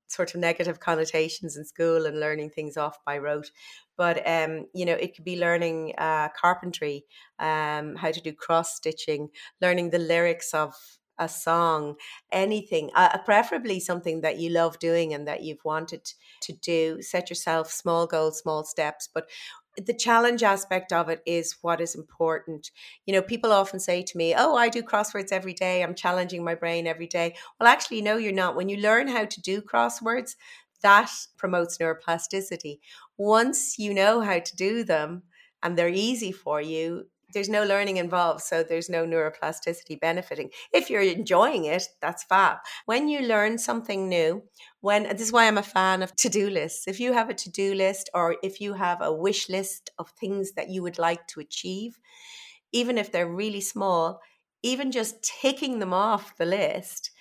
sort 0.07 0.33
of 0.33 0.39
negative 0.39 0.79
connotations 0.79 1.57
in 1.57 1.65
school 1.65 2.05
and 2.05 2.19
learning 2.19 2.49
things 2.49 2.77
off 2.77 2.97
by 3.05 3.17
rote 3.17 3.51
but 3.97 4.25
um, 4.27 4.65
you 4.73 4.85
know 4.85 4.93
it 4.93 5.15
could 5.15 5.25
be 5.25 5.39
learning 5.39 5.93
uh, 5.97 6.29
carpentry 6.29 7.05
um, 7.39 7.95
how 7.95 8.11
to 8.11 8.21
do 8.21 8.31
cross 8.31 8.75
stitching 8.75 9.29
learning 9.61 9.89
the 9.89 9.99
lyrics 9.99 10.53
of 10.53 10.73
a 11.19 11.27
song, 11.29 11.95
anything, 12.31 12.89
uh, 12.95 13.17
preferably 13.19 13.79
something 13.79 14.21
that 14.21 14.37
you 14.39 14.49
love 14.49 14.79
doing 14.79 15.13
and 15.13 15.27
that 15.27 15.43
you've 15.43 15.63
wanted 15.65 16.11
to 16.41 16.53
do. 16.53 17.01
Set 17.01 17.29
yourself 17.29 17.71
small 17.71 18.07
goals, 18.07 18.39
small 18.39 18.63
steps. 18.63 19.09
But 19.13 19.29
the 19.85 19.93
challenge 19.93 20.41
aspect 20.41 20.91
of 20.91 21.07
it 21.09 21.21
is 21.25 21.57
what 21.61 21.79
is 21.79 21.93
important. 21.95 22.71
You 23.05 23.13
know, 23.13 23.21
people 23.21 23.51
often 23.51 23.79
say 23.79 24.01
to 24.01 24.17
me, 24.17 24.33
Oh, 24.35 24.55
I 24.55 24.69
do 24.69 24.81
crosswords 24.81 25.31
every 25.31 25.53
day. 25.53 25.83
I'm 25.83 25.93
challenging 25.93 26.43
my 26.43 26.55
brain 26.55 26.87
every 26.87 27.07
day. 27.07 27.35
Well, 27.59 27.69
actually, 27.69 28.01
no, 28.01 28.17
you're 28.17 28.31
not. 28.33 28.55
When 28.55 28.69
you 28.69 28.77
learn 28.77 29.07
how 29.07 29.25
to 29.25 29.41
do 29.41 29.61
crosswords, 29.61 30.35
that 30.81 31.11
promotes 31.37 31.77
neuroplasticity. 31.77 32.79
Once 33.17 33.77
you 33.77 33.93
know 33.93 34.21
how 34.21 34.39
to 34.39 34.55
do 34.55 34.83
them 34.83 35.23
and 35.61 35.77
they're 35.77 35.89
easy 35.89 36.31
for 36.31 36.61
you, 36.61 37.05
there's 37.33 37.49
no 37.49 37.63
learning 37.63 37.97
involved, 37.97 38.41
so 38.41 38.63
there's 38.63 38.89
no 38.89 39.05
neuroplasticity 39.05 39.99
benefiting. 39.99 40.49
If 40.73 40.89
you're 40.89 41.01
enjoying 41.01 41.65
it, 41.65 41.87
that's 42.01 42.23
fab. 42.23 42.57
When 42.85 43.07
you 43.09 43.21
learn 43.21 43.57
something 43.57 44.07
new, 44.07 44.43
when 44.81 45.03
this 45.03 45.21
is 45.21 45.31
why 45.31 45.47
I'm 45.47 45.57
a 45.57 45.63
fan 45.63 46.03
of 46.03 46.15
to-do 46.15 46.49
lists. 46.49 46.87
If 46.87 46.99
you 46.99 47.13
have 47.13 47.29
a 47.29 47.33
to-do 47.33 47.73
list 47.73 48.09
or 48.13 48.37
if 48.43 48.61
you 48.61 48.73
have 48.73 49.01
a 49.01 49.13
wish 49.13 49.49
list 49.49 49.89
of 49.97 50.09
things 50.11 50.53
that 50.53 50.69
you 50.69 50.83
would 50.83 50.97
like 50.97 51.27
to 51.27 51.39
achieve, 51.39 51.99
even 52.71 52.97
if 52.97 53.11
they're 53.11 53.27
really 53.27 53.61
small, 53.61 54.19
even 54.63 54.91
just 54.91 55.23
ticking 55.23 55.79
them 55.79 55.93
off 55.93 56.37
the 56.37 56.45
list 56.45 57.11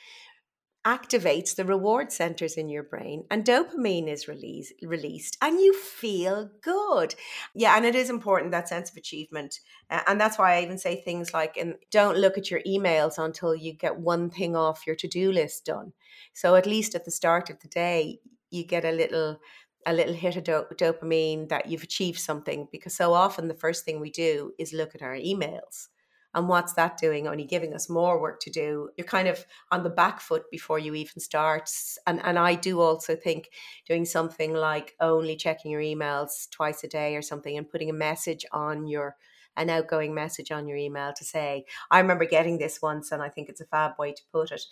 activates 0.86 1.56
the 1.56 1.64
reward 1.64 2.12
centers 2.12 2.56
in 2.56 2.68
your 2.68 2.84
brain 2.84 3.24
and 3.28 3.44
dopamine 3.44 4.06
is 4.08 4.28
released 4.28 4.72
released 4.82 5.36
and 5.42 5.60
you 5.60 5.74
feel 5.74 6.48
good. 6.62 7.14
Yeah 7.54 7.76
and 7.76 7.84
it 7.84 7.96
is 7.96 8.08
important 8.08 8.52
that 8.52 8.68
sense 8.68 8.90
of 8.90 8.96
achievement. 8.96 9.60
Uh, 9.90 10.02
and 10.06 10.20
that's 10.20 10.38
why 10.38 10.54
i 10.54 10.62
even 10.62 10.78
say 10.78 10.94
things 11.00 11.34
like 11.34 11.56
and 11.56 11.74
don't 11.90 12.18
look 12.18 12.38
at 12.38 12.50
your 12.50 12.60
emails 12.66 13.18
until 13.18 13.54
you 13.54 13.72
get 13.72 13.98
one 13.98 14.30
thing 14.30 14.54
off 14.54 14.86
your 14.86 14.96
to-do 14.96 15.32
list 15.32 15.64
done. 15.64 15.92
So 16.32 16.54
at 16.54 16.66
least 16.66 16.94
at 16.94 17.04
the 17.04 17.10
start 17.10 17.50
of 17.50 17.58
the 17.60 17.68
day 17.68 18.20
you 18.50 18.64
get 18.64 18.84
a 18.84 18.92
little 18.92 19.40
a 19.86 19.92
little 19.92 20.14
hit 20.14 20.36
of 20.36 20.44
do- 20.44 20.66
dopamine 20.74 21.48
that 21.48 21.66
you've 21.66 21.82
achieved 21.82 22.18
something 22.20 22.68
because 22.70 22.94
so 22.94 23.12
often 23.12 23.48
the 23.48 23.54
first 23.54 23.84
thing 23.84 24.00
we 24.00 24.10
do 24.10 24.52
is 24.58 24.72
look 24.72 24.94
at 24.94 25.02
our 25.02 25.14
emails 25.14 25.88
and 26.36 26.48
what's 26.48 26.74
that 26.74 26.98
doing? 26.98 27.26
Only 27.26 27.44
giving 27.44 27.74
us 27.74 27.88
more 27.88 28.20
work 28.20 28.40
to 28.40 28.50
do. 28.50 28.90
You're 28.96 29.06
kind 29.06 29.26
of 29.26 29.44
on 29.72 29.82
the 29.82 29.90
back 29.90 30.20
foot 30.20 30.44
before 30.50 30.78
you 30.78 30.94
even 30.94 31.18
start. 31.18 31.70
And 32.06 32.20
and 32.22 32.38
I 32.38 32.54
do 32.54 32.80
also 32.80 33.16
think 33.16 33.48
doing 33.88 34.04
something 34.04 34.52
like 34.52 34.94
only 35.00 35.34
checking 35.34 35.70
your 35.70 35.80
emails 35.80 36.48
twice 36.50 36.84
a 36.84 36.88
day 36.88 37.16
or 37.16 37.22
something 37.22 37.56
and 37.56 37.68
putting 37.68 37.88
a 37.88 37.94
message 37.94 38.44
on 38.52 38.86
your 38.86 39.16
an 39.56 39.70
outgoing 39.70 40.14
message 40.14 40.52
on 40.52 40.68
your 40.68 40.76
email 40.76 41.14
to 41.14 41.24
say, 41.24 41.64
I 41.90 41.98
remember 42.00 42.26
getting 42.26 42.58
this 42.58 42.82
once 42.82 43.10
and 43.10 43.22
I 43.22 43.30
think 43.30 43.48
it's 43.48 43.62
a 43.62 43.66
fab 43.66 43.92
way 43.98 44.12
to 44.12 44.22
put 44.30 44.52
it. 44.52 44.62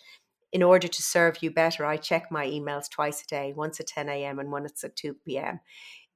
In 0.51 0.61
order 0.61 0.87
to 0.87 1.01
serve 1.01 1.41
you 1.41 1.49
better, 1.49 1.83
I 1.83 1.97
check 1.97 2.31
my 2.31 2.45
emails 2.45 2.87
twice 2.87 3.23
a 3.23 3.27
day, 3.27 3.53
once 3.55 3.79
at 3.79 3.87
10 3.87 4.07
a.m. 4.07 4.37
and 4.37 4.51
once 4.51 4.83
at 4.83 4.95
2 4.95 5.15
p.m. 5.25 5.59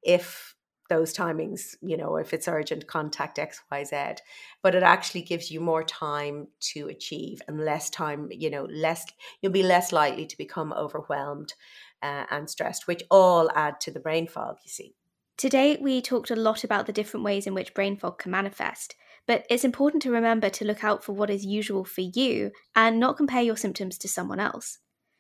If 0.03 0.55
those 0.89 1.13
timings, 1.13 1.75
you 1.81 1.95
know, 1.95 2.17
if 2.17 2.33
it's 2.33 2.47
urgent, 2.47 2.87
contact 2.87 3.37
XYZ. 3.37 4.17
But 4.61 4.75
it 4.75 4.83
actually 4.83 5.21
gives 5.21 5.49
you 5.49 5.61
more 5.61 5.83
time 5.83 6.47
to 6.73 6.87
achieve 6.87 7.41
and 7.47 7.63
less 7.63 7.89
time, 7.89 8.27
you 8.31 8.49
know, 8.49 8.65
less, 8.65 9.05
you'll 9.41 9.51
be 9.51 9.63
less 9.63 9.91
likely 9.91 10.25
to 10.25 10.37
become 10.37 10.73
overwhelmed 10.73 11.53
uh, 12.01 12.25
and 12.29 12.49
stressed, 12.49 12.87
which 12.87 13.03
all 13.09 13.49
add 13.55 13.79
to 13.81 13.91
the 13.91 13.99
brain 13.99 14.27
fog, 14.27 14.57
you 14.63 14.69
see. 14.69 14.95
Today, 15.37 15.77
we 15.79 16.01
talked 16.01 16.31
a 16.31 16.35
lot 16.35 16.65
about 16.65 16.85
the 16.85 16.91
different 16.91 17.23
ways 17.23 17.47
in 17.47 17.53
which 17.53 17.73
brain 17.73 17.95
fog 17.95 18.17
can 18.19 18.31
manifest, 18.31 18.95
but 19.25 19.45
it's 19.49 19.63
important 19.63 20.03
to 20.03 20.11
remember 20.11 20.49
to 20.49 20.65
look 20.65 20.83
out 20.83 21.03
for 21.03 21.13
what 21.13 21.29
is 21.29 21.45
usual 21.45 21.85
for 21.85 22.01
you 22.01 22.51
and 22.75 22.99
not 22.99 23.15
compare 23.15 23.41
your 23.41 23.55
symptoms 23.55 23.97
to 23.99 24.07
someone 24.09 24.39
else. 24.39 24.79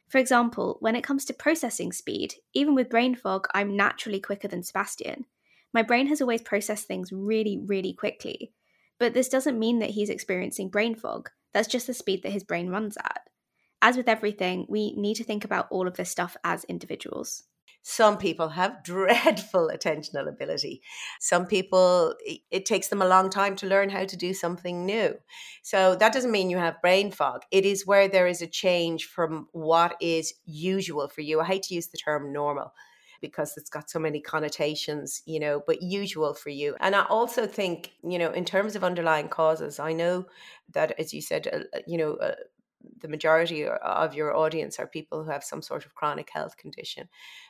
For 0.09 0.17
example, 0.17 0.77
when 0.81 0.95
it 0.95 1.03
comes 1.03 1.23
to 1.25 1.33
processing 1.33 1.93
speed, 1.93 2.33
even 2.53 2.73
with 2.73 2.89
brain 2.89 3.15
fog, 3.15 3.47
I'm 3.53 3.77
naturally 3.77 4.19
quicker 4.19 4.47
than 4.47 4.63
Sebastian. 4.63 5.25
My 5.73 5.83
brain 5.83 6.07
has 6.07 6.21
always 6.21 6.41
processed 6.41 6.87
things 6.87 7.11
really, 7.11 7.59
really 7.65 7.93
quickly. 7.93 8.53
But 8.99 9.13
this 9.13 9.29
doesn't 9.29 9.57
mean 9.57 9.79
that 9.79 9.91
he's 9.91 10.09
experiencing 10.09 10.69
brain 10.69 10.95
fog. 10.95 11.29
That's 11.53 11.67
just 11.67 11.87
the 11.87 11.93
speed 11.93 12.23
that 12.23 12.31
his 12.31 12.43
brain 12.43 12.69
runs 12.69 12.97
at. 12.97 13.21
As 13.81 13.95
with 13.95 14.09
everything, 14.09 14.65
we 14.67 14.93
need 14.95 15.15
to 15.15 15.23
think 15.23 15.45
about 15.45 15.67
all 15.71 15.87
of 15.87 15.95
this 15.95 16.09
stuff 16.09 16.35
as 16.43 16.65
individuals. 16.65 17.43
Some 17.81 18.17
people 18.17 18.49
have 18.49 18.83
dreadful 18.83 19.71
attentional 19.73 20.27
ability. 20.27 20.81
Some 21.21 21.45
people, 21.45 22.13
it 22.51 22.65
takes 22.65 22.89
them 22.89 23.01
a 23.01 23.07
long 23.07 23.29
time 23.29 23.55
to 23.57 23.67
learn 23.67 23.89
how 23.89 24.03
to 24.03 24.17
do 24.17 24.33
something 24.33 24.85
new. 24.85 25.15
So 25.63 25.95
that 25.95 26.11
doesn't 26.11 26.31
mean 26.31 26.49
you 26.49 26.57
have 26.57 26.81
brain 26.81 27.09
fog. 27.09 27.43
It 27.51 27.65
is 27.65 27.87
where 27.87 28.09
there 28.09 28.27
is 28.27 28.41
a 28.41 28.47
change 28.47 29.05
from 29.05 29.47
what 29.53 29.95
is 30.01 30.33
usual 30.45 31.07
for 31.07 31.21
you. 31.21 31.39
I 31.39 31.45
hate 31.45 31.63
to 31.63 31.75
use 31.75 31.87
the 31.87 31.97
term 31.97 32.33
normal 32.33 32.73
because 33.21 33.57
it's 33.57 33.69
got 33.69 33.89
so 33.89 33.99
many 33.99 34.21
connotations, 34.21 35.21
you 35.25 35.39
know, 35.39 35.61
but 35.65 35.81
usual 35.81 36.33
for 36.33 36.49
you. 36.49 36.75
And 36.79 36.95
I 36.95 37.05
also 37.05 37.45
think, 37.47 37.93
you 38.03 38.19
know, 38.19 38.31
in 38.31 38.45
terms 38.45 38.75
of 38.75 38.83
underlying 38.83 39.29
causes, 39.29 39.79
I 39.79 39.93
know 39.93 40.25
that, 40.73 40.99
as 40.99 41.13
you 41.13 41.21
said, 41.21 41.47
uh, 41.47 41.77
uh 41.77 41.81
you 41.87 41.97
know, 41.97 42.13
uh, 42.15 42.35
the 43.01 43.07
majority 43.07 43.65
of 43.65 44.13
your 44.13 44.35
audience 44.35 44.79
are 44.79 44.87
people 44.87 45.23
who 45.23 45.31
have 45.31 45.43
some 45.43 45.61
sort 45.61 45.85
of 45.85 45.95
chronic 45.95 46.29
health 46.31 46.57
condition. 46.57 47.07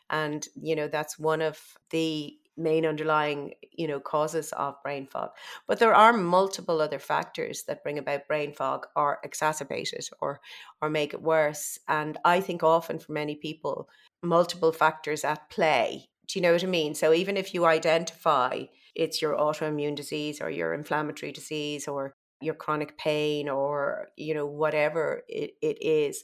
And 0.09 0.47
you 0.59 0.75
know 0.75 0.87
that's 0.87 1.19
one 1.19 1.41
of 1.41 1.59
the 1.91 2.35
main 2.57 2.85
underlying 2.85 3.53
you 3.71 3.87
know 3.87 3.99
causes 3.99 4.51
of 4.53 4.81
brain 4.83 5.07
fog. 5.07 5.31
But 5.67 5.79
there 5.79 5.93
are 5.93 6.13
multiple 6.13 6.81
other 6.81 6.99
factors 6.99 7.63
that 7.63 7.83
bring 7.83 7.97
about 7.97 8.27
brain 8.27 8.53
fog 8.53 8.87
or 8.95 9.19
exacerbate 9.25 9.93
it 9.93 10.09
or 10.19 10.41
or 10.81 10.89
make 10.89 11.13
it 11.13 11.21
worse. 11.21 11.79
And 11.87 12.17
i 12.25 12.41
think 12.41 12.63
often 12.63 12.99
for 12.99 13.11
many 13.11 13.35
people 13.35 13.89
multiple 14.21 14.71
factors 14.71 15.23
at 15.23 15.49
play. 15.49 16.09
Do 16.27 16.39
you 16.39 16.43
know 16.43 16.53
what 16.53 16.63
I 16.63 16.67
mean? 16.67 16.93
So 16.93 17.13
even 17.13 17.37
if 17.37 17.53
you 17.53 17.65
identify 17.65 18.65
it's 18.95 19.21
your 19.21 19.35
autoimmune 19.35 19.95
disease 19.95 20.41
or 20.41 20.49
your 20.49 20.73
inflammatory 20.73 21.31
disease 21.31 21.87
or 21.87 22.13
your 22.41 22.53
chronic 22.53 22.97
pain 22.97 23.49
or 23.49 24.09
you 24.17 24.33
know 24.33 24.45
whatever 24.45 25.23
it, 25.27 25.51
it 25.61 25.81
is 25.81 26.23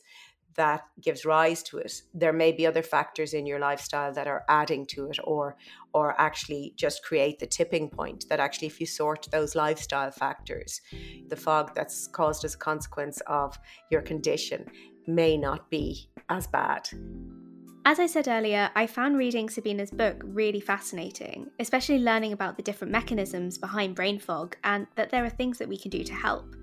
that 0.55 0.83
gives 1.01 1.25
rise 1.25 1.61
to 1.61 1.77
it 1.77 2.01
there 2.13 2.31
may 2.31 2.51
be 2.51 2.65
other 2.65 2.81
factors 2.81 3.33
in 3.33 3.45
your 3.45 3.59
lifestyle 3.59 4.13
that 4.13 4.27
are 4.27 4.45
adding 4.47 4.85
to 4.85 5.09
it 5.09 5.17
or 5.25 5.57
or 5.93 6.19
actually 6.19 6.73
just 6.77 7.03
create 7.03 7.39
the 7.39 7.45
tipping 7.45 7.89
point 7.89 8.25
that 8.29 8.39
actually 8.39 8.67
if 8.67 8.79
you 8.79 8.85
sort 8.85 9.27
those 9.31 9.55
lifestyle 9.55 10.11
factors 10.11 10.79
the 11.29 11.35
fog 11.35 11.75
that's 11.75 12.07
caused 12.07 12.45
as 12.45 12.55
a 12.55 12.57
consequence 12.57 13.21
of 13.27 13.57
your 13.91 14.01
condition 14.01 14.65
may 15.07 15.35
not 15.37 15.69
be 15.69 16.09
as 16.29 16.47
bad 16.47 16.87
as 17.85 17.99
I 17.99 18.07
said 18.07 18.27
earlier, 18.27 18.71
I 18.75 18.87
found 18.87 19.15
reading 19.15 19.47
Sabina's 19.47 19.91
book 19.91 20.19
really 20.23 20.59
fascinating, 20.59 21.51
especially 21.59 21.99
learning 21.99 22.33
about 22.33 22.57
the 22.57 22.63
different 22.63 22.91
mechanisms 22.91 23.59
behind 23.59 23.95
brain 23.95 24.17
fog 24.17 24.57
and 24.63 24.87
that 24.95 25.11
there 25.11 25.23
are 25.23 25.29
things 25.29 25.59
that 25.59 25.69
we 25.69 25.77
can 25.77 25.91
do 25.91 26.03
to 26.03 26.13
help. 26.13 26.55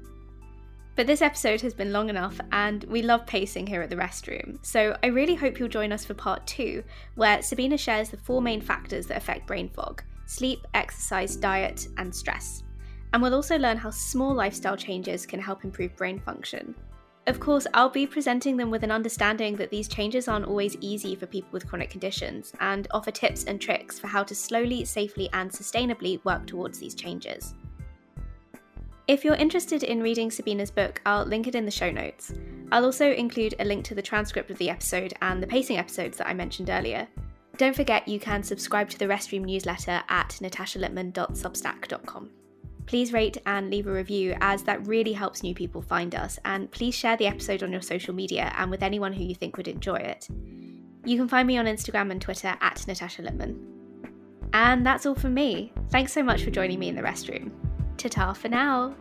But 0.96 1.06
this 1.06 1.22
episode 1.22 1.60
has 1.60 1.74
been 1.74 1.92
long 1.92 2.10
enough, 2.10 2.38
and 2.50 2.82
we 2.84 3.02
love 3.02 3.24
pacing 3.24 3.68
here 3.68 3.80
at 3.82 3.88
the 3.88 3.96
restroom, 3.96 4.58
so 4.62 4.96
I 5.02 5.06
really 5.06 5.34
hope 5.34 5.58
you'll 5.58 5.68
join 5.68 5.92
us 5.92 6.04
for 6.04 6.12
part 6.12 6.46
two, 6.46 6.82
where 7.14 7.40
Sabina 7.40 7.78
shares 7.78 8.10
the 8.10 8.18
four 8.18 8.42
main 8.42 8.60
factors 8.60 9.06
that 9.06 9.16
affect 9.16 9.46
brain 9.46 9.70
fog 9.70 10.02
sleep, 10.26 10.66
exercise, 10.74 11.36
diet, 11.36 11.88
and 11.98 12.14
stress. 12.14 12.62
And 13.12 13.22
we'll 13.22 13.34
also 13.34 13.58
learn 13.58 13.76
how 13.76 13.90
small 13.90 14.34
lifestyle 14.34 14.76
changes 14.76 15.26
can 15.26 15.40
help 15.40 15.64
improve 15.64 15.94
brain 15.96 16.18
function. 16.18 16.74
Of 17.28 17.38
course, 17.38 17.68
I'll 17.72 17.88
be 17.88 18.06
presenting 18.06 18.56
them 18.56 18.70
with 18.70 18.82
an 18.82 18.90
understanding 18.90 19.54
that 19.56 19.70
these 19.70 19.86
changes 19.86 20.26
aren't 20.26 20.46
always 20.46 20.76
easy 20.80 21.14
for 21.14 21.26
people 21.26 21.50
with 21.52 21.68
chronic 21.68 21.88
conditions 21.88 22.52
and 22.58 22.88
offer 22.90 23.12
tips 23.12 23.44
and 23.44 23.60
tricks 23.60 23.98
for 23.98 24.08
how 24.08 24.24
to 24.24 24.34
slowly, 24.34 24.84
safely, 24.84 25.30
and 25.32 25.48
sustainably 25.48 26.24
work 26.24 26.46
towards 26.46 26.80
these 26.80 26.96
changes. 26.96 27.54
If 29.06 29.24
you're 29.24 29.34
interested 29.34 29.84
in 29.84 30.02
reading 30.02 30.30
Sabina's 30.30 30.70
book, 30.70 31.00
I'll 31.06 31.24
link 31.24 31.46
it 31.46 31.54
in 31.54 31.64
the 31.64 31.70
show 31.70 31.90
notes. 31.92 32.32
I'll 32.72 32.84
also 32.84 33.12
include 33.12 33.54
a 33.60 33.64
link 33.64 33.84
to 33.86 33.94
the 33.94 34.02
transcript 34.02 34.50
of 34.50 34.58
the 34.58 34.70
episode 34.70 35.14
and 35.22 35.40
the 35.40 35.46
pacing 35.46 35.76
episodes 35.76 36.18
that 36.18 36.28
I 36.28 36.34
mentioned 36.34 36.70
earlier. 36.70 37.06
Don't 37.56 37.76
forget 37.76 38.08
you 38.08 38.18
can 38.18 38.42
subscribe 38.42 38.90
to 38.90 38.98
the 38.98 39.06
Rest 39.06 39.30
Room 39.30 39.44
newsletter 39.44 40.02
at 40.08 40.30
natashalipman.substack.com. 40.40 42.30
Please 42.86 43.12
rate 43.12 43.38
and 43.46 43.70
leave 43.70 43.86
a 43.86 43.92
review, 43.92 44.36
as 44.40 44.64
that 44.64 44.86
really 44.86 45.12
helps 45.12 45.42
new 45.42 45.54
people 45.54 45.82
find 45.82 46.14
us. 46.14 46.38
And 46.44 46.70
please 46.70 46.94
share 46.94 47.16
the 47.16 47.26
episode 47.26 47.62
on 47.62 47.72
your 47.72 47.82
social 47.82 48.14
media 48.14 48.52
and 48.56 48.70
with 48.70 48.82
anyone 48.82 49.12
who 49.12 49.24
you 49.24 49.34
think 49.34 49.56
would 49.56 49.68
enjoy 49.68 49.96
it. 49.96 50.28
You 51.04 51.16
can 51.16 51.28
find 51.28 51.46
me 51.46 51.58
on 51.58 51.66
Instagram 51.66 52.10
and 52.10 52.20
Twitter 52.20 52.54
at 52.60 52.86
Natasha 52.86 53.22
Lipman. 53.22 53.58
And 54.52 54.84
that's 54.84 55.06
all 55.06 55.14
from 55.14 55.34
me. 55.34 55.72
Thanks 55.90 56.12
so 56.12 56.22
much 56.22 56.44
for 56.44 56.50
joining 56.50 56.78
me 56.78 56.88
in 56.88 56.94
the 56.94 57.02
restroom. 57.02 57.50
Ta 57.96 58.08
ta 58.08 58.32
for 58.32 58.48
now. 58.48 58.94